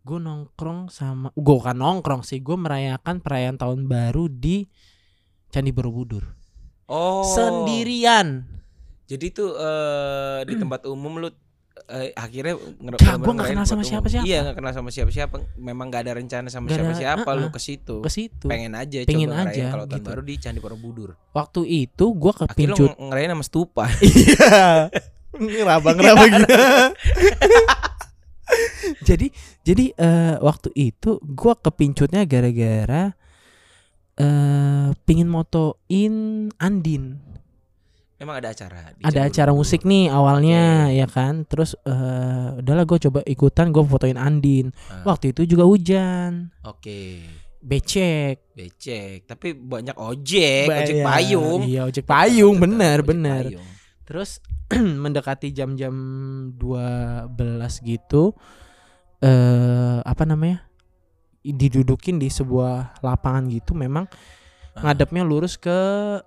Gue 0.00 0.16
nongkrong 0.16 0.88
sama 0.88 1.28
gue 1.30 1.56
kan 1.60 1.76
nongkrong 1.76 2.24
sih 2.24 2.40
gue 2.40 2.56
merayakan 2.56 3.20
perayaan 3.20 3.60
tahun 3.60 3.84
baru 3.84 4.32
di 4.32 4.64
Candi 5.50 5.76
Borobudur 5.76 6.24
Oh. 6.88 7.20
sendirian 7.20 8.48
Jadi 9.04 9.26
tuh 9.28 9.52
eh, 9.52 10.40
di 10.48 10.56
tempat 10.56 10.88
umum 10.88 11.20
lu 11.20 11.28
eh, 11.90 12.10
akhirnya 12.12 12.54
nger- 12.54 12.70
Gak, 12.70 12.80
bener-bener 12.80 13.18
gua 13.20 13.26
nggak 13.26 13.26
ngerayain 13.34 13.50
kenal 13.52 13.64
sama 13.64 13.68
tempat 13.68 13.76
umum. 13.76 13.90
siapa-siapa. 13.90 14.24
Iya, 14.24 14.38
nggak 14.40 14.56
kenal 14.56 14.72
sama 14.72 14.88
siapa-siapa. 14.88 15.36
Memang 15.56 15.86
nggak 15.86 16.02
ada 16.02 16.12
rencana 16.14 16.46
sama 16.46 16.64
Nggak 16.64 16.70
ada, 16.70 16.82
siapa-siapa 16.86 17.28
lu 17.30 17.40
uh-uh. 17.40 17.50
ke 17.50 17.60
situ. 17.60 17.96
ke 17.98 18.10
situ. 18.10 18.46
Pengen 18.46 18.72
aja 18.72 18.98
Pengen 19.02 19.28
coba 19.28 19.42
aja, 19.44 19.64
kalau 19.68 19.84
tahun 19.84 19.96
gitu. 19.96 20.08
baru 20.08 20.22
di 20.22 20.34
Candi 20.36 20.60
Borobudur. 20.60 21.10
Waktu 21.30 21.60
itu 21.66 22.04
gue 22.12 22.32
lu 22.32 22.40
kepincut. 22.40 22.88
ng- 22.88 23.00
ngerayain 23.06 23.32
sama 23.32 23.44
stupa. 23.44 23.84
Iya. 24.00 24.90
Ngeraba 25.30 25.88
ngeraba 25.92 26.24
gitu. 26.26 26.46
jadi 29.06 29.26
jadi 29.62 29.84
eh, 29.94 30.34
waktu 30.38 30.74
itu 30.74 31.20
gue 31.20 31.54
kepincutnya 31.56 32.24
gara-gara 32.24 33.14
eh 34.16 34.88
pingin 35.00 35.28
motoin 35.28 36.14
Andin. 36.56 37.22
Emang 38.20 38.36
ada 38.36 38.52
acara. 38.52 38.92
di 38.92 39.00
ada 39.00 39.20
acara 39.24 39.48
musik 39.50 39.80
nih 39.82 40.12
awalnya 40.12 40.92
ya 40.92 41.08
kan? 41.08 41.48
Terus 41.48 41.72
eh 41.82 42.48
udahlah 42.54 42.84
gue 42.84 42.98
coba 43.00 43.24
ikutan 43.24 43.72
gue 43.72 43.80
fotoin 43.82 44.14
Andin. 44.14 44.68
Ah, 44.86 45.08
waktu 45.08 45.32
itu 45.32 45.48
juga 45.48 45.64
hujan. 45.64 46.52
Oke. 46.62 47.24
becek. 47.60 48.52
Becek, 48.52 49.24
tapi 49.24 49.52
banyak 49.52 49.92
ojek, 49.92 50.64
Ba- 50.64 50.80
ojek 50.80 50.96
iya, 50.96 51.04
payung. 51.04 51.60
iya 51.62 51.80
ojek 51.84 52.04
payung 52.04 52.56
Tetap, 52.56 52.64
bener 52.66 52.96
ojek 52.96 53.08
bener. 53.08 53.44
payung. 53.52 53.68
terus 54.04 54.30
mendekati 55.04 55.48
jam-jam 55.50 55.92
12 56.56 57.28
gitu 57.84 58.32
eh 59.20 60.00
apa 60.00 60.24
namanya? 60.24 60.64
Didudukin 61.40 62.16
di 62.16 62.28
sebuah 62.28 63.00
lapangan 63.00 63.48
gitu 63.48 63.72
memang 63.72 64.04
Ah, 64.70 64.86
ngadepnya 64.86 65.22
lurus 65.22 65.54
ke 65.54 65.74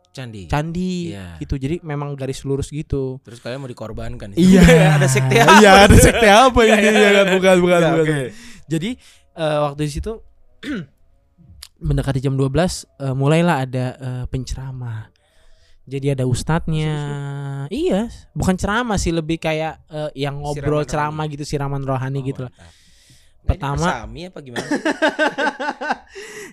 candi. 0.09 0.45
candi 0.45 1.09
Iya. 1.09 1.39
gitu 1.39 1.55
jadi 1.55 1.79
memang 1.79 2.11
garis 2.13 2.43
lurus 2.43 2.67
gitu 2.67 3.17
Terus 3.21 3.39
kalian 3.39 3.59
mau 3.59 3.67
dikorbankan. 3.67 4.35
Iya, 4.37 4.59
ada 4.97 5.07
sekte 5.07 5.37
apa? 5.37 5.57
Iya, 5.57 5.69
ada 5.81 5.95
sekte 5.95 6.27
apa 6.27 6.59
ini? 6.61 6.75
Iya, 6.83 6.91
ya 6.91 7.09
kan 7.13 7.25
bukan 7.31 7.55
bukan 7.59 7.79
Iya, 7.79 7.89
bukan. 7.89 8.03
oke. 8.03 8.21
Jadi 8.65 8.89
eh, 9.33 9.57
waktu 9.61 9.81
di 9.81 9.91
situ 9.91 10.11
mendekati 11.79 12.19
jam 12.19 12.35
12 12.35 12.51
eh, 12.99 13.13
mulailah 13.13 13.57
ada 13.61 13.85
eh, 13.93 14.23
penceramah. 14.27 15.11
Jadi 15.83 16.07
ada 16.09 16.23
ustadznya. 16.23 16.95
Iya, 17.67 18.07
bukan 18.31 18.55
ceramah 18.55 18.95
sih 18.95 19.11
lebih 19.11 19.35
kayak 19.37 19.83
eh, 19.85 20.11
yang 20.17 20.35
ngobrol 20.37 20.79
Siraman 20.79 20.87
ceramah 20.87 21.25
gitu 21.27 21.43
siraman 21.43 21.81
rohani 21.81 22.19
Oh, 22.19 22.25
gitu 22.25 22.41
lah. 22.41 22.51
mantap. 22.51 22.82
Pertama- 23.43 23.83
Sami 24.03 24.23
apa 24.25 24.39
gimana? 24.39 24.63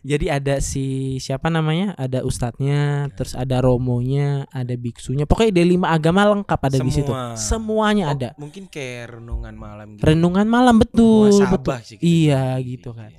Jadi 0.03 0.26
ada 0.26 0.59
si 0.59 0.85
siapa 1.16 1.46
namanya? 1.46 1.92
Ada 1.94 2.24
ustadznya, 2.24 3.07
terus 3.12 3.33
ada 3.33 3.61
romonya, 3.61 4.48
ada 4.48 4.72
biksunya. 4.72 5.22
Pokoknya 5.22 5.55
ada 5.55 5.64
lima 5.64 5.87
agama 5.88 6.26
lengkap 6.26 6.61
ada 6.61 6.79
di 6.79 6.90
situ. 6.90 7.12
Semua. 7.12 7.37
Semuanya 7.37 8.05
Oh, 8.09 8.14
ada. 8.16 8.29
Mungkin 8.35 8.66
kayak 8.66 9.14
renungan 9.14 9.55
malam 9.55 9.94
gitu. 9.94 10.05
Renungan 10.05 10.46
malam 10.46 10.76
betul, 10.79 11.31
Muhasabah 11.31 11.53
betul. 11.55 11.76
sih 11.85 11.96
Iya 12.00 12.57
bilang. 12.57 12.66
gitu 12.66 12.90
kan. 12.90 13.11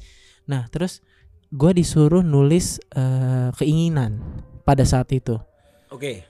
Nah 0.43 0.67
terus 0.67 0.99
gue 1.47 1.71
disuruh 1.71 2.19
nulis 2.21 2.79
eh, 2.91 3.49
keinginan 3.55 4.19
pada 4.61 4.83
saat 4.83 5.07
itu. 5.11 5.37
Oke. 5.87 6.27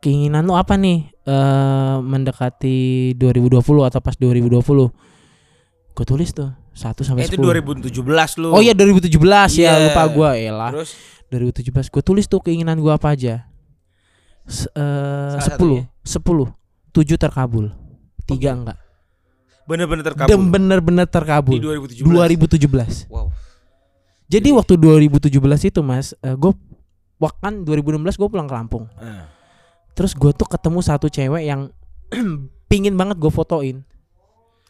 keinginan 0.00 0.44
lu 0.44 0.52
apa 0.52 0.76
nih 0.76 1.08
eh 1.24 1.96
mendekati 1.98 2.76
2020 3.16 3.56
atau 3.88 4.00
pas 4.00 4.12
2020? 4.12 4.60
Gue 5.90 6.04
tulis 6.04 6.28
tuh 6.28 6.52
1 6.74 7.00
sampai 7.00 7.24
Eh, 7.24 7.28
itu 7.30 7.38
10. 7.38 7.62
2017 7.62 8.36
lu. 8.36 8.50
Oh 8.50 8.58
iya 8.58 8.74
2017 8.74 9.54
Iya. 9.56 9.70
ya 9.70 9.82
lupa 9.88 10.02
gua 10.10 10.30
elah. 10.34 10.70
Terus 10.74 10.90
2017 11.30 11.86
gue 11.88 12.02
tulis 12.02 12.26
tuh 12.26 12.38
keinginan 12.38 12.76
gua 12.76 12.94
apa 12.94 13.10
aja. 13.10 13.46
S- 14.44 14.68
Salah 14.68 15.56
10 15.56 15.86
10 16.04 16.50
7 16.92 17.16
terkabul. 17.16 17.70
Tiga 18.24 18.52
enggak. 18.52 18.78
bener-bener 19.64 20.04
Dan 20.04 20.12
terkabul 20.12 20.44
bener-bener 20.44 21.06
di 21.06 21.10
terkabul. 21.10 21.56
2017. 21.56 22.04
2017. 22.04 23.08
Wow. 23.08 23.32
Jadi 24.26 24.48
waktu 24.52 24.74
2017 24.76 25.32
itu 25.64 25.80
Mas, 25.80 26.12
eh, 26.18 26.34
gue 26.34 26.52
kan 27.40 27.64
2016 27.64 28.14
gue 28.14 28.28
pulang 28.28 28.44
ke 28.44 28.52
Lampung. 28.52 28.84
Ah. 28.94 29.32
Terus 29.94 30.12
gue 30.12 30.28
tuh 30.30 30.44
ketemu 30.44 30.78
satu 30.80 31.08
cewek 31.08 31.48
yang 31.48 31.72
pingin 32.68 32.92
banget 32.92 33.16
gue 33.16 33.32
fotoin. 33.32 33.80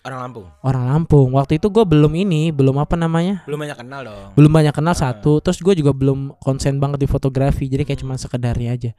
Orang 0.05 0.21
Lampung. 0.21 0.47
Orang 0.61 0.85
Lampung. 0.85 1.29
Waktu 1.33 1.57
itu 1.57 1.67
gue 1.67 1.81
belum 1.83 2.13
ini, 2.15 2.53
belum 2.53 2.77
apa 2.77 2.93
namanya? 2.93 3.41
Belum 3.45 3.57
banyak 3.59 3.79
kenal 3.79 4.01
dong. 4.05 4.27
Belum 4.35 4.53
banyak 4.53 4.71
kenal 4.71 4.93
Ah. 4.93 5.01
satu. 5.03 5.41
Terus 5.41 5.59
gue 5.59 5.75
juga 5.75 5.91
belum 5.91 6.37
konsen 6.39 6.77
banget 6.77 7.01
di 7.01 7.09
fotografi. 7.09 7.65
Jadi 7.67 7.83
kayak 7.83 8.01
cuma 8.01 8.15
sekedarnya 8.15 8.71
aja. 8.71 8.91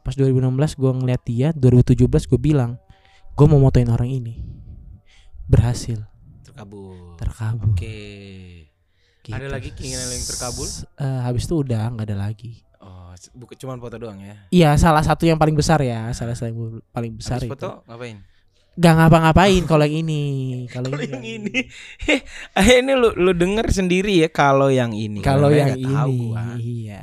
Pas 0.00 0.12
2016 0.12 0.40
gue 0.74 0.90
ngeliat 0.90 1.22
dia, 1.22 1.48
2017 1.52 2.24
gue 2.24 2.36
bilang, 2.36 2.80
gue 3.30 3.46
mau 3.46 3.56
motoin 3.58 3.84
orang 3.86 4.08
ini. 4.10 4.40
Berhasil, 5.44 6.00
Terkabul. 6.42 7.16
terkabul. 7.16 7.72
Oke. 7.72 8.00
Gitu. 9.20 9.32
Ada 9.32 9.48
lagi 9.50 9.72
keinginan 9.72 10.08
yang 10.08 10.24
terkabul? 10.26 10.64
S- 10.64 10.88
eh, 10.94 11.20
habis 11.20 11.44
itu 11.44 11.56
udah 11.58 11.88
nggak 11.90 12.06
ada 12.06 12.16
lagi. 12.18 12.64
Oh, 12.78 13.12
bukan 13.34 13.56
cuma 13.56 13.76
foto 13.76 13.96
doang 13.96 14.20
ya. 14.20 14.36
Iya, 14.48 14.70
salah 14.76 15.00
satu 15.00 15.24
yang 15.24 15.36
paling 15.36 15.52
besar 15.52 15.80
ya, 15.80 16.12
salah 16.12 16.32
satu 16.32 16.48
yang 16.48 16.60
paling 16.90 17.12
besar 17.14 17.40
Habis 17.40 17.48
itu. 17.48 17.52
foto 17.56 17.84
ngapain? 17.86 18.20
Gak 18.74 18.94
ngapa-ngapain 18.98 19.62
kalau 19.64 19.86
yang 19.86 20.02
ini, 20.02 20.22
kalau 20.66 20.90
yang 20.98 21.22
nggak- 21.22 21.22
ini, 21.22 21.56
eh 22.58 22.68
ini 22.74 22.92
lu 22.92 23.14
lu 23.14 23.30
denger 23.30 23.70
sendiri 23.70 24.18
ya 24.18 24.28
kalau 24.28 24.66
yang 24.66 24.90
ini. 24.90 25.22
Kalau 25.22 25.46
yang 25.48 25.78
tahu 25.78 26.10
ini, 26.10 26.26
gua. 26.26 26.42
iya. 26.58 26.58
Iya. 26.58 27.02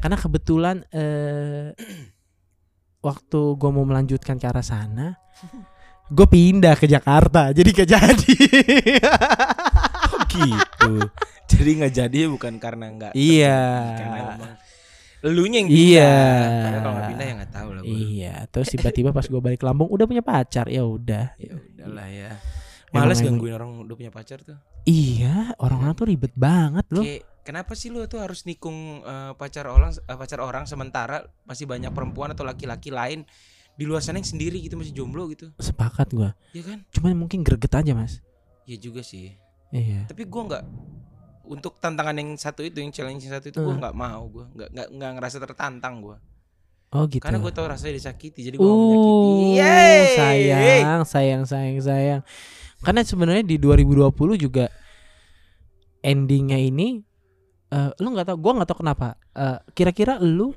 Karena 0.00 0.16
kebetulan 0.16 0.76
eh 0.88 1.76
waktu 3.06 3.40
gue 3.54 3.70
mau 3.70 3.84
melanjutkan 3.84 4.40
ke 4.40 4.46
arah 4.48 4.64
sana, 4.64 5.12
gue 6.16 6.26
pindah 6.26 6.80
ke 6.80 6.86
Jakarta, 6.86 7.52
jadi 7.52 7.68
gak 7.72 7.88
jadi. 7.92 8.34
Oh 10.12 10.20
gitu. 10.28 10.92
Jadi 11.52 11.68
nggak 11.76 11.92
jadi 11.92 12.32
bukan 12.32 12.56
karena 12.56 12.88
nggak. 12.88 13.12
Iya. 13.12 13.60
Karena 13.92 14.56
elunya 15.22 15.58
yang 15.62 15.70
Iya. 15.70 16.10
pindah. 16.12 16.62
Karena 16.62 16.78
kalau 16.78 16.92
nggak 16.92 17.08
pindah 17.08 17.26
ya 17.26 17.34
nggak 17.34 17.52
tahu 17.52 17.68
lah. 17.70 17.82
gua. 17.82 17.88
iya, 17.88 18.34
terus 18.46 18.66
tiba-tiba 18.68 19.10
pas 19.10 19.24
gue 19.24 19.40
balik 19.40 19.58
ke 19.58 19.66
Lampung 19.66 19.88
udah 19.88 20.04
punya 20.04 20.20
pacar, 20.20 20.66
ya 20.66 20.82
udah. 20.82 21.34
Ya 21.36 21.52
udahlah 21.54 22.08
ya. 22.08 22.30
Males 22.90 23.18
emang- 23.18 23.40
gangguin 23.40 23.54
orang 23.54 23.70
udah 23.80 23.96
punya 23.96 24.10
pacar 24.10 24.38
tuh. 24.38 24.58
Iya, 24.82 25.56
orang-orang 25.56 25.94
tuh 25.94 26.06
ribet 26.06 26.34
banget 26.34 26.84
loh. 26.90 27.00
Kayak 27.00 27.22
kenapa 27.40 27.72
sih 27.72 27.88
lu 27.88 28.04
tuh 28.04 28.18
harus 28.18 28.44
nikung 28.44 29.00
eh, 29.00 29.32
pacar 29.32 29.64
orang 29.64 29.94
eh, 29.94 30.16
pacar 30.18 30.38
orang 30.38 30.66
sementara 30.66 31.22
masih 31.42 31.64
banyak 31.64 31.88
perempuan 31.88 32.30
atau 32.30 32.42
laki-laki 32.42 32.90
lain 32.90 33.24
di 33.72 33.88
luar 33.88 34.04
sana 34.04 34.20
yang 34.20 34.28
sendiri 34.28 34.60
gitu 34.60 34.76
masih 34.76 34.92
jomblo 34.92 35.24
gitu. 35.26 35.48
Sepakat 35.56 36.12
gue. 36.12 36.28
Ya 36.52 36.62
kan? 36.62 36.84
Cuman 36.92 37.16
mungkin 37.16 37.40
greget 37.40 37.72
aja 37.72 37.94
mas. 37.94 38.20
Ya 38.62 38.76
juga 38.76 39.00
sih. 39.00 39.32
Iya. 39.72 40.04
Tapi 40.04 40.28
gua 40.28 40.42
nggak 40.44 40.64
untuk 41.52 41.76
tantangan 41.76 42.16
yang 42.16 42.32
satu 42.34 42.64
itu 42.64 42.80
yang 42.80 42.88
challenge 42.88 43.20
yang 43.22 43.36
satu 43.36 43.46
itu 43.46 43.58
gua 43.58 43.70
Hmm. 43.70 43.80
nggak 43.80 43.94
mau 43.94 44.22
gua 44.26 44.44
nggak 44.50 44.68
nggak 44.70 44.88
nggak 44.90 45.10
ngerasa 45.14 45.36
tertantang 45.38 46.00
gua 46.00 46.16
Oh 46.90 47.04
gitu. 47.06 47.20
karena 47.20 47.36
gua 47.36 47.48
tahu 47.48 47.68
rasanya 47.68 47.94
disakiti 47.94 48.40
jadi 48.42 48.56
mau 48.56 48.64
Uh, 48.64 48.72
menyakiti 48.74 49.60
Yeay! 49.60 50.00
sayang, 50.12 51.02
sayang, 51.04 51.42
sayang, 51.44 51.78
sayang. 51.78 52.20
Karena 52.80 53.00
sebenarnya 53.00 53.44
di 53.46 53.56
2020 53.56 54.12
juga 54.36 54.66
endingnya 56.02 56.58
ini, 56.58 56.98
eh 57.68 57.90
lu 57.96 58.10
nggak 58.10 58.26
tahu, 58.28 58.36
gua 58.36 58.52
nggak 58.58 58.68
tahu 58.68 58.78
kenapa. 58.80 59.08
Eh, 59.32 59.58
Kira-kira 59.72 60.18
lu 60.18 60.52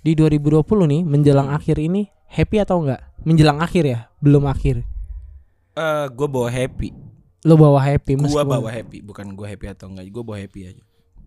di 0.00 0.14
2020 0.14 0.62
nih 0.86 1.02
menjelang 1.02 1.50
Hmm. 1.50 1.58
akhir 1.58 1.76
ini 1.76 2.06
happy 2.26 2.56
atau 2.58 2.80
enggak? 2.80 3.02
Menjelang 3.20 3.58
akhir 3.58 3.84
ya, 3.84 3.98
belum 4.18 4.46
akhir. 4.46 4.86
Eh, 5.74 6.06
gua 6.08 6.28
bawa 6.30 6.48
happy 6.48 6.94
Lu 7.44 7.54
bawa 7.54 7.76
happy 7.78 8.16
gua 8.16 8.24
meskipun- 8.24 8.48
bawa 8.50 8.70
happy 8.70 8.98
bukan 9.00 9.26
gua 9.32 9.46
happy 9.46 9.66
atau 9.68 9.86
enggak 9.86 10.08
gua 10.08 10.24
bawa 10.24 10.38
happy 10.40 10.60
aja 10.66 10.84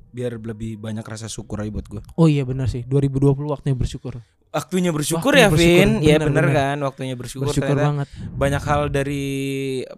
biar 0.08 0.34
lebih 0.36 0.76
banyak 0.76 1.04
rasa 1.04 1.28
syukur 1.28 1.60
aja 1.60 1.70
buat 1.70 1.86
gua 1.86 2.02
Oh 2.16 2.26
iya 2.26 2.42
benar 2.42 2.66
sih, 2.66 2.82
2020 2.82 3.22
waktunya 3.46 3.76
bersyukur. 3.76 4.18
waktunya 4.48 4.90
bersyukur 4.90 5.30
Waktunya 5.30 5.44
ya 5.44 5.50
bersyukur, 5.52 5.78
Vin 5.78 5.92
ya 6.02 6.16
bener, 6.16 6.22
bener 6.24 6.44
bener. 6.44 6.56
kan 6.56 6.78
waktunya 6.82 7.14
bersyukur, 7.14 7.46
Bersyukur 7.48 7.78
banget. 7.78 8.08
banyak 8.34 8.64
hal 8.64 8.82
dari 8.88 9.26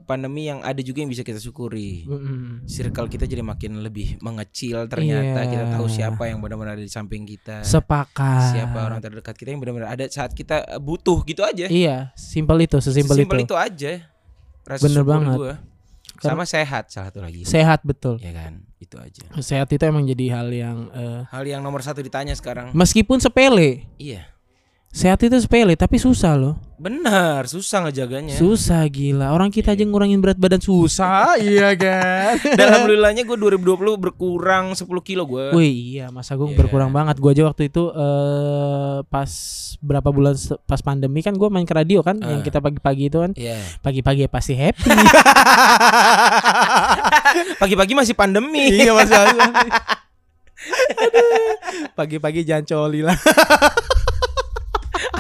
pandemi 0.03 0.43
yang 0.43 0.60
ada 0.60 0.82
juga 0.82 0.99
yang 0.99 1.08
bisa 1.08 1.21
kita 1.21 1.38
syukuri 1.38 2.03
Mm-mm. 2.03 2.65
circle 2.65 3.08
kita 3.08 3.23
jadi 3.23 3.39
makin 3.41 3.79
lebih 3.79 4.19
mengecil 4.19 4.84
ternyata 4.86 5.39
Iya. 5.39 5.47
kita 5.47 5.65
tahu 5.71 5.86
siapa 5.88 6.23
yang 6.25 6.41
benar-benar 6.41 6.75
ada 6.75 6.84
di 6.84 6.91
samping 6.91 7.23
kita 7.23 7.63
Sepakat. 7.63 8.51
siapa 8.51 8.79
orang 8.82 8.99
terdekat 8.99 9.32
kita 9.34 9.49
yang 9.49 9.62
benar-benar 9.62 9.88
ada 9.89 10.03
saat 10.05 10.34
kita 10.34 10.67
eh, 10.67 10.82
butuh 10.82 11.23
gitu 11.23 11.39
aja 11.41 11.69
Iya, 11.69 12.12
simpel 12.13 12.60
itu, 12.60 12.75
sesimpel 12.77 13.15
itu. 13.21 13.45
itu 13.45 13.55
aja 13.55 14.03
rasa 14.65 14.84
Bener 14.84 15.03
banget. 15.03 15.38
gua. 15.38 15.55
Sama 16.27 16.43
sehat 16.43 16.91
salah 16.91 17.08
satu 17.13 17.23
lagi. 17.23 17.47
Sehat 17.47 17.79
betul. 17.88 18.19
ya 18.19 18.36
kan? 18.36 18.65
Itu 18.79 18.99
aja. 18.99 19.23
Sehat 19.39 19.71
itu 19.71 19.84
emang 19.84 20.03
jadi 20.03 20.25
hal 20.36 20.47
yang 20.51 20.77
eh, 20.91 21.21
hal 21.32 21.43
yang 21.47 21.62
nomor 21.63 21.79
satu 21.79 22.03
ditanya 22.03 22.36
sekarang. 22.36 22.75
meskipun 22.75 23.19
sepele. 23.23 23.88
iya 24.01 24.27
Sehat 24.89 25.21
itu 25.21 25.38
sepele 25.38 25.73
tapi 25.73 25.95
susah 25.95 26.34
loh. 26.34 26.56
benar 26.80 27.43
susah 27.43 27.84
ngejaganya 27.84 28.34
Susah 28.34 28.88
gila. 28.88 29.30
Orang 29.30 29.52
kita 29.52 29.75
aja 29.75 29.84
ngurangin 29.84 30.17
berat 30.17 30.39
badan 30.39 30.58
susah, 30.58 31.36
iya 31.36 31.75
kan? 31.75 32.39
Dan 32.58 32.71
alhamdulillahnya 32.71 33.21
gue 33.21 33.36
2020 33.36 33.60
berkurang 33.99 34.71
10 34.71 34.88
kilo 35.04 35.28
gue. 35.28 35.52
Wih, 35.52 35.67
iya 35.93 36.08
masa 36.08 36.34
gue 36.34 36.47
Iya. 36.47 36.56
berkurang 36.56 36.89
banget. 36.89 37.19
Gue 37.19 37.36
aja 37.36 37.43
waktu 37.45 37.67
itu 37.67 37.91
eh 37.91 39.04
pas 39.06 39.28
berapa 39.78 40.08
bulan 40.08 40.34
pas 40.63 40.80
pandemi 40.80 41.19
kan 41.19 41.36
gue 41.36 41.47
main 41.47 41.63
ke 41.63 41.75
radio 41.75 41.99
kan 41.99 42.15
yang 42.17 42.39
Ah. 42.39 42.45
kita 42.47 42.58
pagi-pagi 42.58 43.04
itu 43.06 43.19
kan. 43.19 43.32
Iya. 43.36 43.60
Pagi-pagi 43.80 44.23
ya 44.23 44.30
pasti 44.30 44.56
happy. 44.56 44.89
Pagi-pagi 47.60 47.93
masih 47.93 48.15
pandemi. 48.15 48.71
iya 48.73 48.95
mas 48.95 49.12
Aduh. 49.19 49.52
Pagi-pagi 51.91 52.41
jangan 52.41 52.63
coli 52.65 53.04
lah. 53.04 53.19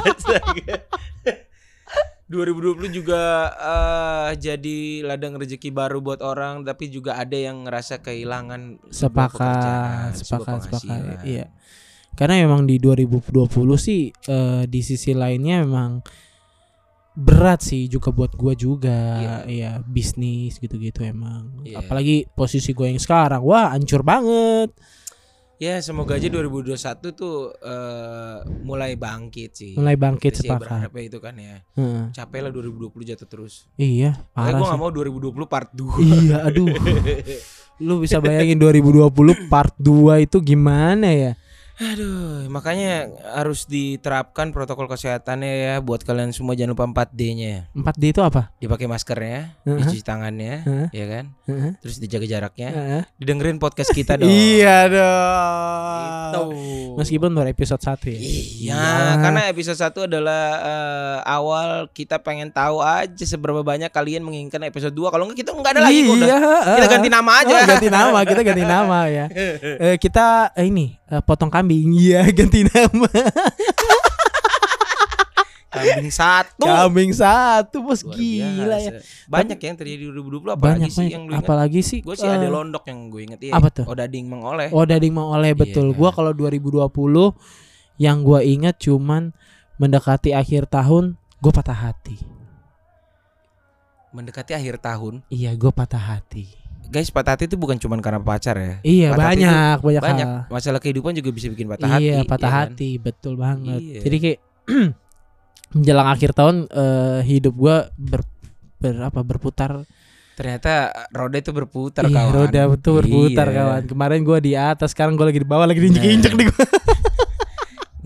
Astaga. 0.15 0.75
2020 2.29 2.93
juga 2.93 3.49
eh, 3.57 4.31
jadi 4.37 5.01
ladang 5.01 5.41
rezeki 5.41 5.73
baru 5.73 5.97
buat 5.97 6.21
orang 6.21 6.61
tapi 6.61 6.93
juga 6.93 7.17
ada 7.17 7.33
yang 7.33 7.65
ngerasa 7.65 8.05
kehilangan 8.05 8.77
Sepakat, 8.93 10.13
sepakat, 10.13 10.59
sepakat. 10.69 11.25
Iya. 11.25 11.49
Karena 12.13 12.45
memang 12.45 12.69
di 12.69 12.77
2020 12.77 13.49
sih 13.81 14.13
eh, 14.13 14.63
di 14.69 14.81
sisi 14.85 15.17
lainnya 15.17 15.65
memang 15.65 16.05
berat 17.19 17.65
sih 17.65 17.89
juga 17.89 18.13
buat 18.13 18.31
gua 18.37 18.53
juga. 18.53 19.19
Iya. 19.19 19.37
Iya, 19.49 19.71
bisnis 19.83 20.61
gitu-gitu 20.61 21.03
emang. 21.03 21.65
Iya. 21.65 21.81
Apalagi 21.83 22.29
posisi 22.31 22.71
gue 22.71 22.87
yang 22.87 23.01
sekarang, 23.01 23.43
wah 23.43 23.75
hancur 23.75 24.05
banget. 24.05 24.71
Ya 25.59 25.75
semoga 25.83 26.15
aja 26.15 26.31
2021 26.31 26.79
tuh 27.19 27.51
eh, 27.51 28.37
mulai 28.63 28.95
bangkit 28.95 29.51
sih. 29.51 29.73
Mulai 29.75 29.99
bangkit 29.99 30.31
Kita 30.31 30.39
sih 30.39 30.47
sepakat. 30.47 30.63
berharapnya 30.63 31.03
itu 31.03 31.19
kan 31.19 31.35
ya. 31.35 31.55
Heeh. 31.75 32.03
Capek 32.15 32.39
lah 32.47 32.51
2020 32.55 33.11
jatuh 33.11 33.27
terus. 33.27 33.67
Iya, 33.75 34.15
parah 34.31 34.55
gue 34.55 34.67
gak 34.71 34.79
mau 34.79 34.87
2020 34.87 35.35
part 35.51 35.67
2 35.75 35.99
Iya, 35.99 36.47
aduh. 36.47 36.71
Lu 37.85 37.99
bisa 37.99 38.23
bayangin 38.23 38.55
2020 38.55 39.11
part 39.51 39.75
2 39.75 40.23
itu 40.23 40.39
gimana 40.39 41.11
ya? 41.11 41.35
Aduh, 41.79 42.51
makanya 42.51 43.07
harus 43.33 43.63
diterapkan 43.63 44.51
protokol 44.51 44.85
kesehatannya 44.85 45.47
ya 45.47 45.75
buat 45.79 46.03
kalian 46.03 46.29
semua 46.29 46.51
jangan 46.51 46.75
lupa 46.75 46.83
4D-nya. 46.85 47.71
4D 47.71 48.03
itu 48.09 48.19
apa? 48.19 48.51
Dipakai 48.57 48.83
maskernya, 48.83 49.55
Heeh. 49.63 49.79
dicuci 49.79 50.03
tangannya, 50.03 50.53
Heeh. 50.59 50.87
ya 50.91 51.05
kan? 51.07 51.25
Heeh. 51.47 51.71
Terus 51.79 51.95
dijaga 51.97 52.27
jaraknya. 52.27 52.69
Heeh. 52.69 53.01
Didengerin 53.15 53.57
podcast 53.57 53.89
kita 53.89 54.15
dong. 54.19 54.27
Iya 54.27 54.91
Gitu. 54.91 54.99
dong. 56.29 56.51
Meskipun 56.95 57.31
baru 57.31 57.47
episode 57.47 57.79
1 57.79 58.11
ya. 58.11 58.19
Iya, 58.19 58.83
karena 59.17 59.41
episode 59.47 59.79
1 59.79 60.05
adalah 60.05 60.43
eh, 60.59 61.17
awal 61.25 61.67
kita 61.89 62.19
pengen 62.19 62.51
tahu 62.51 62.83
aja 62.83 63.23
seberapa 63.23 63.63
banyak 63.63 63.87
kalian 63.87 64.21
menginginkan 64.21 64.59
episode 64.63 64.91
2. 64.91 65.07
Kalau 65.09 65.23
enggak 65.25 65.39
kita 65.39 65.55
enggak 65.55 65.79
ada 65.79 65.81
lagi 65.87 65.99
kok 66.03 66.11
udah. 66.11 66.27
Iya, 66.27 66.37
Kita 66.75 66.87
ganti 66.91 67.07
nama 67.09 67.31
aja. 67.39 67.55
Oh, 67.55 67.63
ganti 67.65 67.87
nama, 67.87 68.19
kita 68.21 68.41
ganti 68.43 68.63
nama 68.63 68.99
ya. 69.07 69.25
Eh, 69.79 69.95
kita 69.95 70.51
eh, 70.53 70.67
ini 70.67 70.98
eh, 71.09 71.21
potong 71.21 71.49
kambing. 71.49 71.89
Iya, 71.91 72.23
ganti 72.37 72.63
nama. 72.63 73.09
Kambing 75.69 76.09
satu. 76.09 76.65
Kambing 76.65 77.11
satu, 77.13 77.85
Bos. 77.85 78.01
Luar 78.01 78.17
Gila 78.17 78.41
ya. 78.81 78.89
biasa. 78.89 79.05
Banyak 79.29 79.59
yang 79.61 79.75
terjadi 79.77 80.01
di 80.01 80.09
2020 80.09 80.49
apalagi 80.49 80.65
Banyak 80.65 80.89
sih 80.89 80.97
banyak. 80.99 81.13
yang 81.13 81.23
lu 81.25 81.31
ingat? 81.31 81.45
Apalagi 81.45 81.81
sih 81.85 81.99
Gue 82.01 82.15
sih 82.17 82.25
eh, 82.25 82.33
ada 82.33 82.47
londok 82.49 82.83
yang 82.89 82.99
gue 83.07 83.21
inget 83.21 83.39
ya. 83.39 83.51
apa 83.53 83.69
tuh? 83.69 83.85
Odading 83.85 84.25
mengoleh. 84.25 84.73
Oh, 84.73 84.81
Dading 84.81 85.13
mau 85.13 85.29
oleh 85.29 85.53
Iya 85.53 85.61
betul. 85.61 85.93
kan. 85.93 85.97
Gua 85.97 86.09
kalau 86.09 86.33
2020 86.33 86.89
yang 88.01 88.25
gua 88.25 88.41
ingat 88.41 88.81
cuman 88.81 89.29
mendekati 89.77 90.33
akhir 90.33 90.65
tahun 90.67 91.21
gue 91.37 91.51
patah 91.53 91.77
hati. 91.77 92.17
Mendekati 94.09 94.57
akhir 94.57 94.81
tahun, 94.81 95.21
Iya, 95.29 95.53
gue 95.53 95.69
patah 95.69 96.01
hati. 96.01 96.49
Guys 96.89 97.07
patah 97.07 97.33
hati 97.33 97.45
itu 97.45 97.53
bukan 97.53 97.77
cuma 97.77 97.95
karena 97.97 98.17
pacar 98.17 98.55
ya. 98.55 98.73
Iya, 98.81 99.07
Patah 99.11 99.25
banyak, 99.27 99.77
banyak, 99.79 100.01
banyak 100.01 100.27
hal. 100.27 100.41
masalah 100.49 100.77
kehidupan 100.77 101.13
juga 101.13 101.29
bisa 101.29 101.47
bikin 101.47 101.65
patah 101.65 101.87
hati. 101.87 102.03
iya, 102.03 102.21
patah 102.23 102.43
ya 102.43 102.55
kan? 102.55 102.67
hati, 102.67 102.89
betul 102.97 103.33
banget. 103.35 103.79
Iya. 103.79 103.99
Jadi 104.01 104.17
kayak 104.17 104.39
menjelang 105.71 106.07
akhir 106.09 106.29
tahun 106.33 106.55
eh, 106.65 107.19
hidup 107.23 107.53
gue 107.53 107.75
ber, 107.95 108.21
ber- 108.75 109.05
apa 109.05 109.21
berputar 109.21 109.85
Ternyata 110.33 110.73
roda 111.11 111.35
itu 111.35 111.51
berputar 111.51 112.07
Iya, 112.07 112.15
kawan. 112.15 112.31
roda 112.33 112.61
betul 112.71 112.93
berputar 112.97 113.43
Iya. 113.45 113.55
kawan. 113.59 113.81
Kemarin 113.85 114.19
gue 114.23 114.37
di 114.39 114.53
atas, 114.55 114.89
sekarang 114.89 115.13
gue 115.13 115.25
lagi 115.25 115.35
di 115.37 115.43
bawah, 115.45 115.67
lagi 115.67 115.83
diinjek-injek 115.83 116.31
Nah. 116.31 116.37
nih 116.37 116.45
gue. 116.47 116.63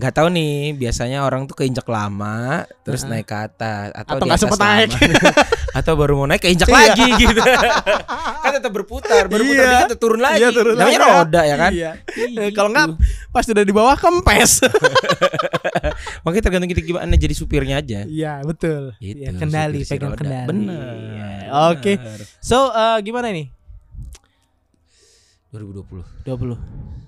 Gak 0.04 0.14
tahu 0.14 0.28
nih, 0.28 0.76
biasanya 0.76 1.24
orang 1.24 1.48
tuh 1.48 1.56
keinjak 1.56 1.88
lama 1.88 2.68
terus 2.84 3.02
Heeh. 3.02 3.16
naik 3.16 3.26
ke 3.26 3.36
atas 3.40 3.88
atau, 3.94 4.12
Atau 4.12 4.26
di 4.26 4.30
atas 4.30 4.40
sempet 4.44 4.60
naik. 4.60 4.90
lama. 4.92 5.32
atau 5.80 5.92
baru 5.96 6.12
mau 6.14 6.26
naik 6.28 6.44
keinjak 6.44 6.68
Iya. 6.68 6.76
lagi 6.76 7.08
gitu. 7.16 7.40
kan 8.44 8.50
tetap 8.52 8.68
berputar, 8.70 9.26
baru 9.26 9.42
putar 9.42 9.64
Iya. 9.64 9.72
dikit 9.80 9.96
turun 9.96 10.20
lagi. 10.20 10.38
Iya, 10.38 10.48
turun 10.50 10.74
Namanya 10.74 11.00
lagi. 11.00 11.08
roda 11.10 11.40
ya 11.42 11.56
kan? 11.56 11.70
Iya. 11.72 11.90
Eh, 12.12 12.50
Kalau 12.52 12.68
gitu. 12.68 12.76
nggak 12.76 12.88
pas 13.30 13.44
udah 13.48 13.64
di 13.64 13.72
bawah 13.72 13.96
kempes. 13.96 14.52
Makanya 16.22 16.42
tergantung 16.42 16.68
kita 16.68 16.82
gimana 16.82 17.14
jadi 17.14 17.34
supirnya 17.34 17.76
aja. 17.78 18.04
Iya 18.04 18.44
betul. 18.44 18.92
Gitu, 18.98 19.24
Iya, 19.24 19.30
kendali, 19.32 19.80
si 19.82 19.90
pegang 19.90 20.12
roda. 20.12 20.20
kendali. 20.20 20.46
Bener. 20.46 20.94
Iya. 20.94 21.28
Oke. 21.72 21.92
bener. 21.96 22.20
So 22.38 22.68
eh, 22.68 22.98
gimana 23.00 23.30
nih? 23.30 23.48
2020. 25.50 26.02
20 26.26 27.03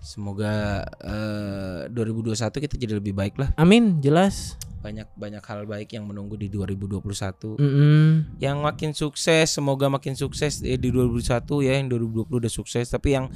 Semoga 0.00 0.80
eh, 0.98 1.92
2021 1.92 2.32
kita 2.58 2.74
jadi 2.74 2.96
lebih 2.96 3.12
baik 3.12 3.36
lah. 3.36 3.52
Amin, 3.54 4.00
jelas. 4.00 4.56
Banyak 4.80 5.12
banyak 5.12 5.44
hal 5.44 5.68
baik 5.68 5.92
yang 5.92 6.08
menunggu 6.08 6.34
di 6.34 6.48
2021. 6.48 7.60
Mm-mm. 7.60 8.40
Yang 8.40 8.56
makin 8.58 8.90
sukses, 8.90 9.52
semoga 9.52 9.92
makin 9.92 10.16
sukses 10.16 10.64
eh, 10.64 10.80
di 10.80 10.88
2021 10.88 11.20
ya. 11.62 11.76
Yang 11.76 12.00
2020 12.00 12.40
udah 12.40 12.48
sukses, 12.50 12.88
tapi 12.88 13.12
yang 13.12 13.28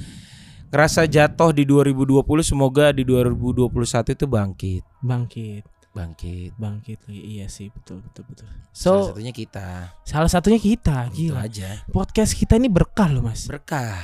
ngerasa 0.73 1.05
jatuh 1.05 1.53
di 1.53 1.63
2020 1.63 2.25
semoga 2.43 2.91
di 2.91 3.05
2021 3.05 3.69
itu 4.11 4.25
bangkit. 4.25 4.83
Bangkit, 4.99 5.63
Bangkit. 5.93 6.51
bangkit 6.57 6.99
lagi. 7.05 7.21
Iya 7.37 7.47
sih, 7.47 7.69
betul, 7.69 8.01
betul, 8.03 8.25
betul. 8.25 8.49
Salah 8.73 9.05
So, 9.05 9.13
satunya 9.13 9.31
kita. 9.31 9.69
salah 10.03 10.31
satunya 10.33 10.59
kita, 10.59 11.13
Gitu 11.13 11.31
gila. 11.31 11.45
aja. 11.45 11.85
Podcast 11.93 12.33
kita 12.35 12.57
ini 12.57 12.67
berkah 12.67 13.07
loh, 13.07 13.21
Mas. 13.21 13.45
Berkah. 13.45 14.01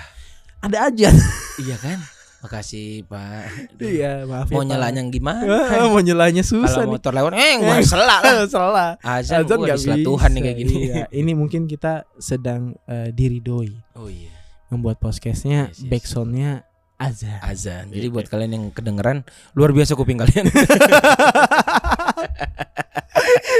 Ada 0.61 0.92
aja. 0.92 1.09
Iya 1.61 1.77
kan? 1.77 1.99
Makasih, 2.40 3.05
Pak. 3.05 3.76
Iya, 3.76 4.24
maaf 4.24 4.48
Mau 4.48 4.64
Pak. 4.64 4.68
nyalanya 4.68 5.00
gimana? 5.07 5.44
Ah, 5.44 5.85
mau 5.92 6.00
nyelanya 6.00 6.40
susah 6.40 6.81
Kalau 6.81 6.96
motor 6.96 7.12
lewat, 7.12 7.37
eh 7.37 7.53
gua 7.61 7.76
selak 7.81 8.20
lah. 8.22 8.33
Salah. 8.46 8.90
Azan, 8.98 9.44
Azan 9.44 9.57
nggak 9.61 9.76
diselat 9.76 10.00
Tuhan 10.00 10.31
nih 10.31 10.35
bisa. 10.35 10.46
kayak 10.46 10.57
gini. 10.57 10.72
Iya, 10.83 11.05
ini 11.12 11.33
mungkin 11.35 11.64
kita 11.64 11.92
sedang 12.16 12.72
eh, 12.85 13.09
diridoi 13.11 13.76
Oh 13.94 14.09
iya. 14.09 14.33
membuat 14.68 14.96
podcastnya 14.96 15.68
Yes, 15.68 15.79
yes. 15.79 15.88
backsoundnya 15.88 16.50
azan. 16.96 17.40
Azan. 17.40 17.85
Jadi 17.88 18.07
buat 18.09 18.24
kalian 18.24 18.53
yang 18.55 18.64
kedengeran 18.70 19.20
luar 19.53 19.72
biasa 19.72 19.92
kuping 19.92 20.16
kalian. 20.16 20.48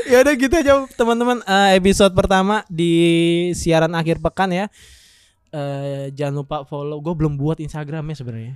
ya 0.07 0.21
udah 0.21 0.35
gitu 0.35 0.55
aja 0.55 0.73
teman-teman 0.91 1.39
Eh, 1.43 1.77
episode 1.77 2.13
pertama 2.13 2.65
di 2.67 2.93
siaran 3.53 3.93
akhir 3.93 4.21
pekan 4.21 4.51
ya. 4.51 4.67
Eh, 5.51 6.15
jangan 6.15 6.35
lupa 6.41 6.63
follow. 6.63 7.03
Gue 7.03 7.15
belum 7.15 7.35
buat 7.35 7.59
Instagramnya 7.59 8.15
sebenarnya. 8.15 8.55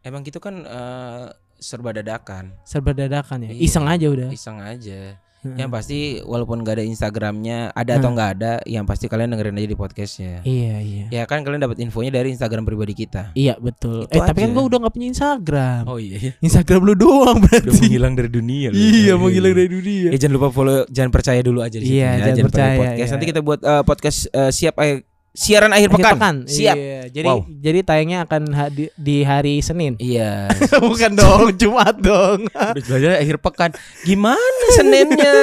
Emang 0.00 0.20
gitu 0.20 0.36
kan 0.36 0.60
eh, 0.60 1.26
serba 1.56 1.96
dadakan, 1.96 2.52
Serba 2.62 2.92
dadakan 2.92 3.48
ya. 3.48 3.56
Iya. 3.56 3.60
Iseng 3.64 3.86
aja 3.88 4.06
udah. 4.06 4.28
iseng 4.28 4.60
aja. 4.60 5.16
Heeh. 5.44 5.60
Yang 5.60 5.70
pasti 5.76 5.98
walaupun 6.24 6.60
gak 6.60 6.80
ada 6.80 6.84
Instagramnya, 6.84 7.68
ada 7.72 8.00
atau 8.00 8.12
nggak 8.12 8.30
ada, 8.36 8.52
yang 8.64 8.84
pasti 8.84 9.08
kalian 9.08 9.28
dengerin 9.28 9.56
aja 9.56 9.68
di 9.68 9.76
podcastnya. 9.76 10.40
Iya 10.40 10.76
iya. 10.80 11.04
Ya 11.08 11.22
kan 11.24 11.40
kalian 11.40 11.60
dapat 11.60 11.80
infonya 11.80 12.08
dari 12.12 12.32
Instagram 12.32 12.64
pribadi 12.64 12.96
kita. 12.96 13.32
Iya 13.32 13.56
betul. 13.56 14.08
Itu 14.08 14.12
eh 14.12 14.24
tapi 14.24 14.40
kan 14.40 14.52
aja. 14.52 14.56
gue 14.56 14.64
udah 14.68 14.78
gak 14.84 14.92
punya 14.92 15.08
Instagram. 15.12 15.82
Oh 15.84 15.96
iya, 15.96 16.16
iya. 16.16 16.32
Instagram 16.40 16.80
lu 16.84 16.94
doang 16.96 17.40
udah 17.40 17.48
berarti. 17.48 17.76
menghilang 17.76 18.12
dari 18.16 18.30
dunia. 18.32 18.68
lu. 18.72 18.76
Iya 18.76 19.12
menghilang 19.16 19.52
dari 19.52 19.68
dunia. 19.68 20.08
Ya 20.12 20.18
jangan 20.20 20.34
lupa 20.36 20.48
follow, 20.48 20.84
jangan 20.88 21.10
percaya 21.12 21.40
dulu 21.40 21.60
aja 21.60 21.76
di 21.76 21.84
Iya, 21.92 22.00
ya. 22.00 22.08
jangan 22.08 22.24
Jangan 22.24 22.46
percaya, 22.48 22.76
podcast. 22.76 22.96
iya. 23.00 23.12
Nanti 23.12 23.26
kita 23.28 23.40
buat 23.40 23.60
eh, 23.60 23.82
podcast 23.84 24.18
eh, 24.32 24.50
siap 24.52 24.74
eh, 24.80 24.96
siaran 25.34 25.74
akhir, 25.74 25.90
Akhir 25.90 26.14
pekan. 26.14 26.36
Siap. 26.46 26.76
Iya. 26.78 27.00
Jadi 27.10 27.26
Wow. 27.28 27.40
jadi 27.52 27.78
tayangnya 27.82 28.18
akan 28.22 28.42
ha- 28.54 28.70
di, 28.70 28.86
di 28.94 29.16
hari 29.20 29.58
Senin. 29.58 29.98
Iya. 30.02 30.46
Bukan 30.88 31.12
dong, 31.12 31.50
Jumat 31.58 31.98
dong. 31.98 32.46
Udah 32.72 32.82
belajar 32.86 33.18
akhir 33.18 33.36
pekan. 33.38 33.70
Gimana 34.02 34.64
Seninnya? 34.72 35.36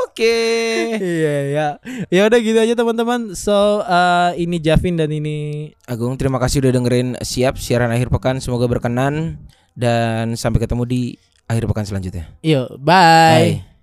Oke. 0.00 0.38
iya 0.96 1.34
ya. 1.50 1.66
Ya 2.08 2.22
udah 2.24 2.38
gitu 2.38 2.54
aja 2.56 2.72
teman-teman. 2.72 3.34
So 3.34 3.52
eh, 3.80 4.38
ini 4.38 4.56
Javin 4.56 4.94
dan 4.94 5.10
ini 5.10 5.70
Agung 5.84 6.14
terima 6.14 6.38
kasih 6.38 6.62
udah 6.62 6.72
dengerin 6.72 7.18
siap 7.20 7.58
siaran 7.58 7.90
akhir 7.90 8.08
pekan 8.08 8.38
semoga 8.38 8.64
berkenan 8.64 9.36
dan 9.74 10.38
sampai 10.38 10.62
ketemu 10.62 10.82
di 10.86 11.00
akhir 11.44 11.66
pekan 11.66 11.84
selanjutnya. 11.84 12.30
Yo, 12.40 12.70
bye. 12.78 13.60
Bye. 13.60 13.73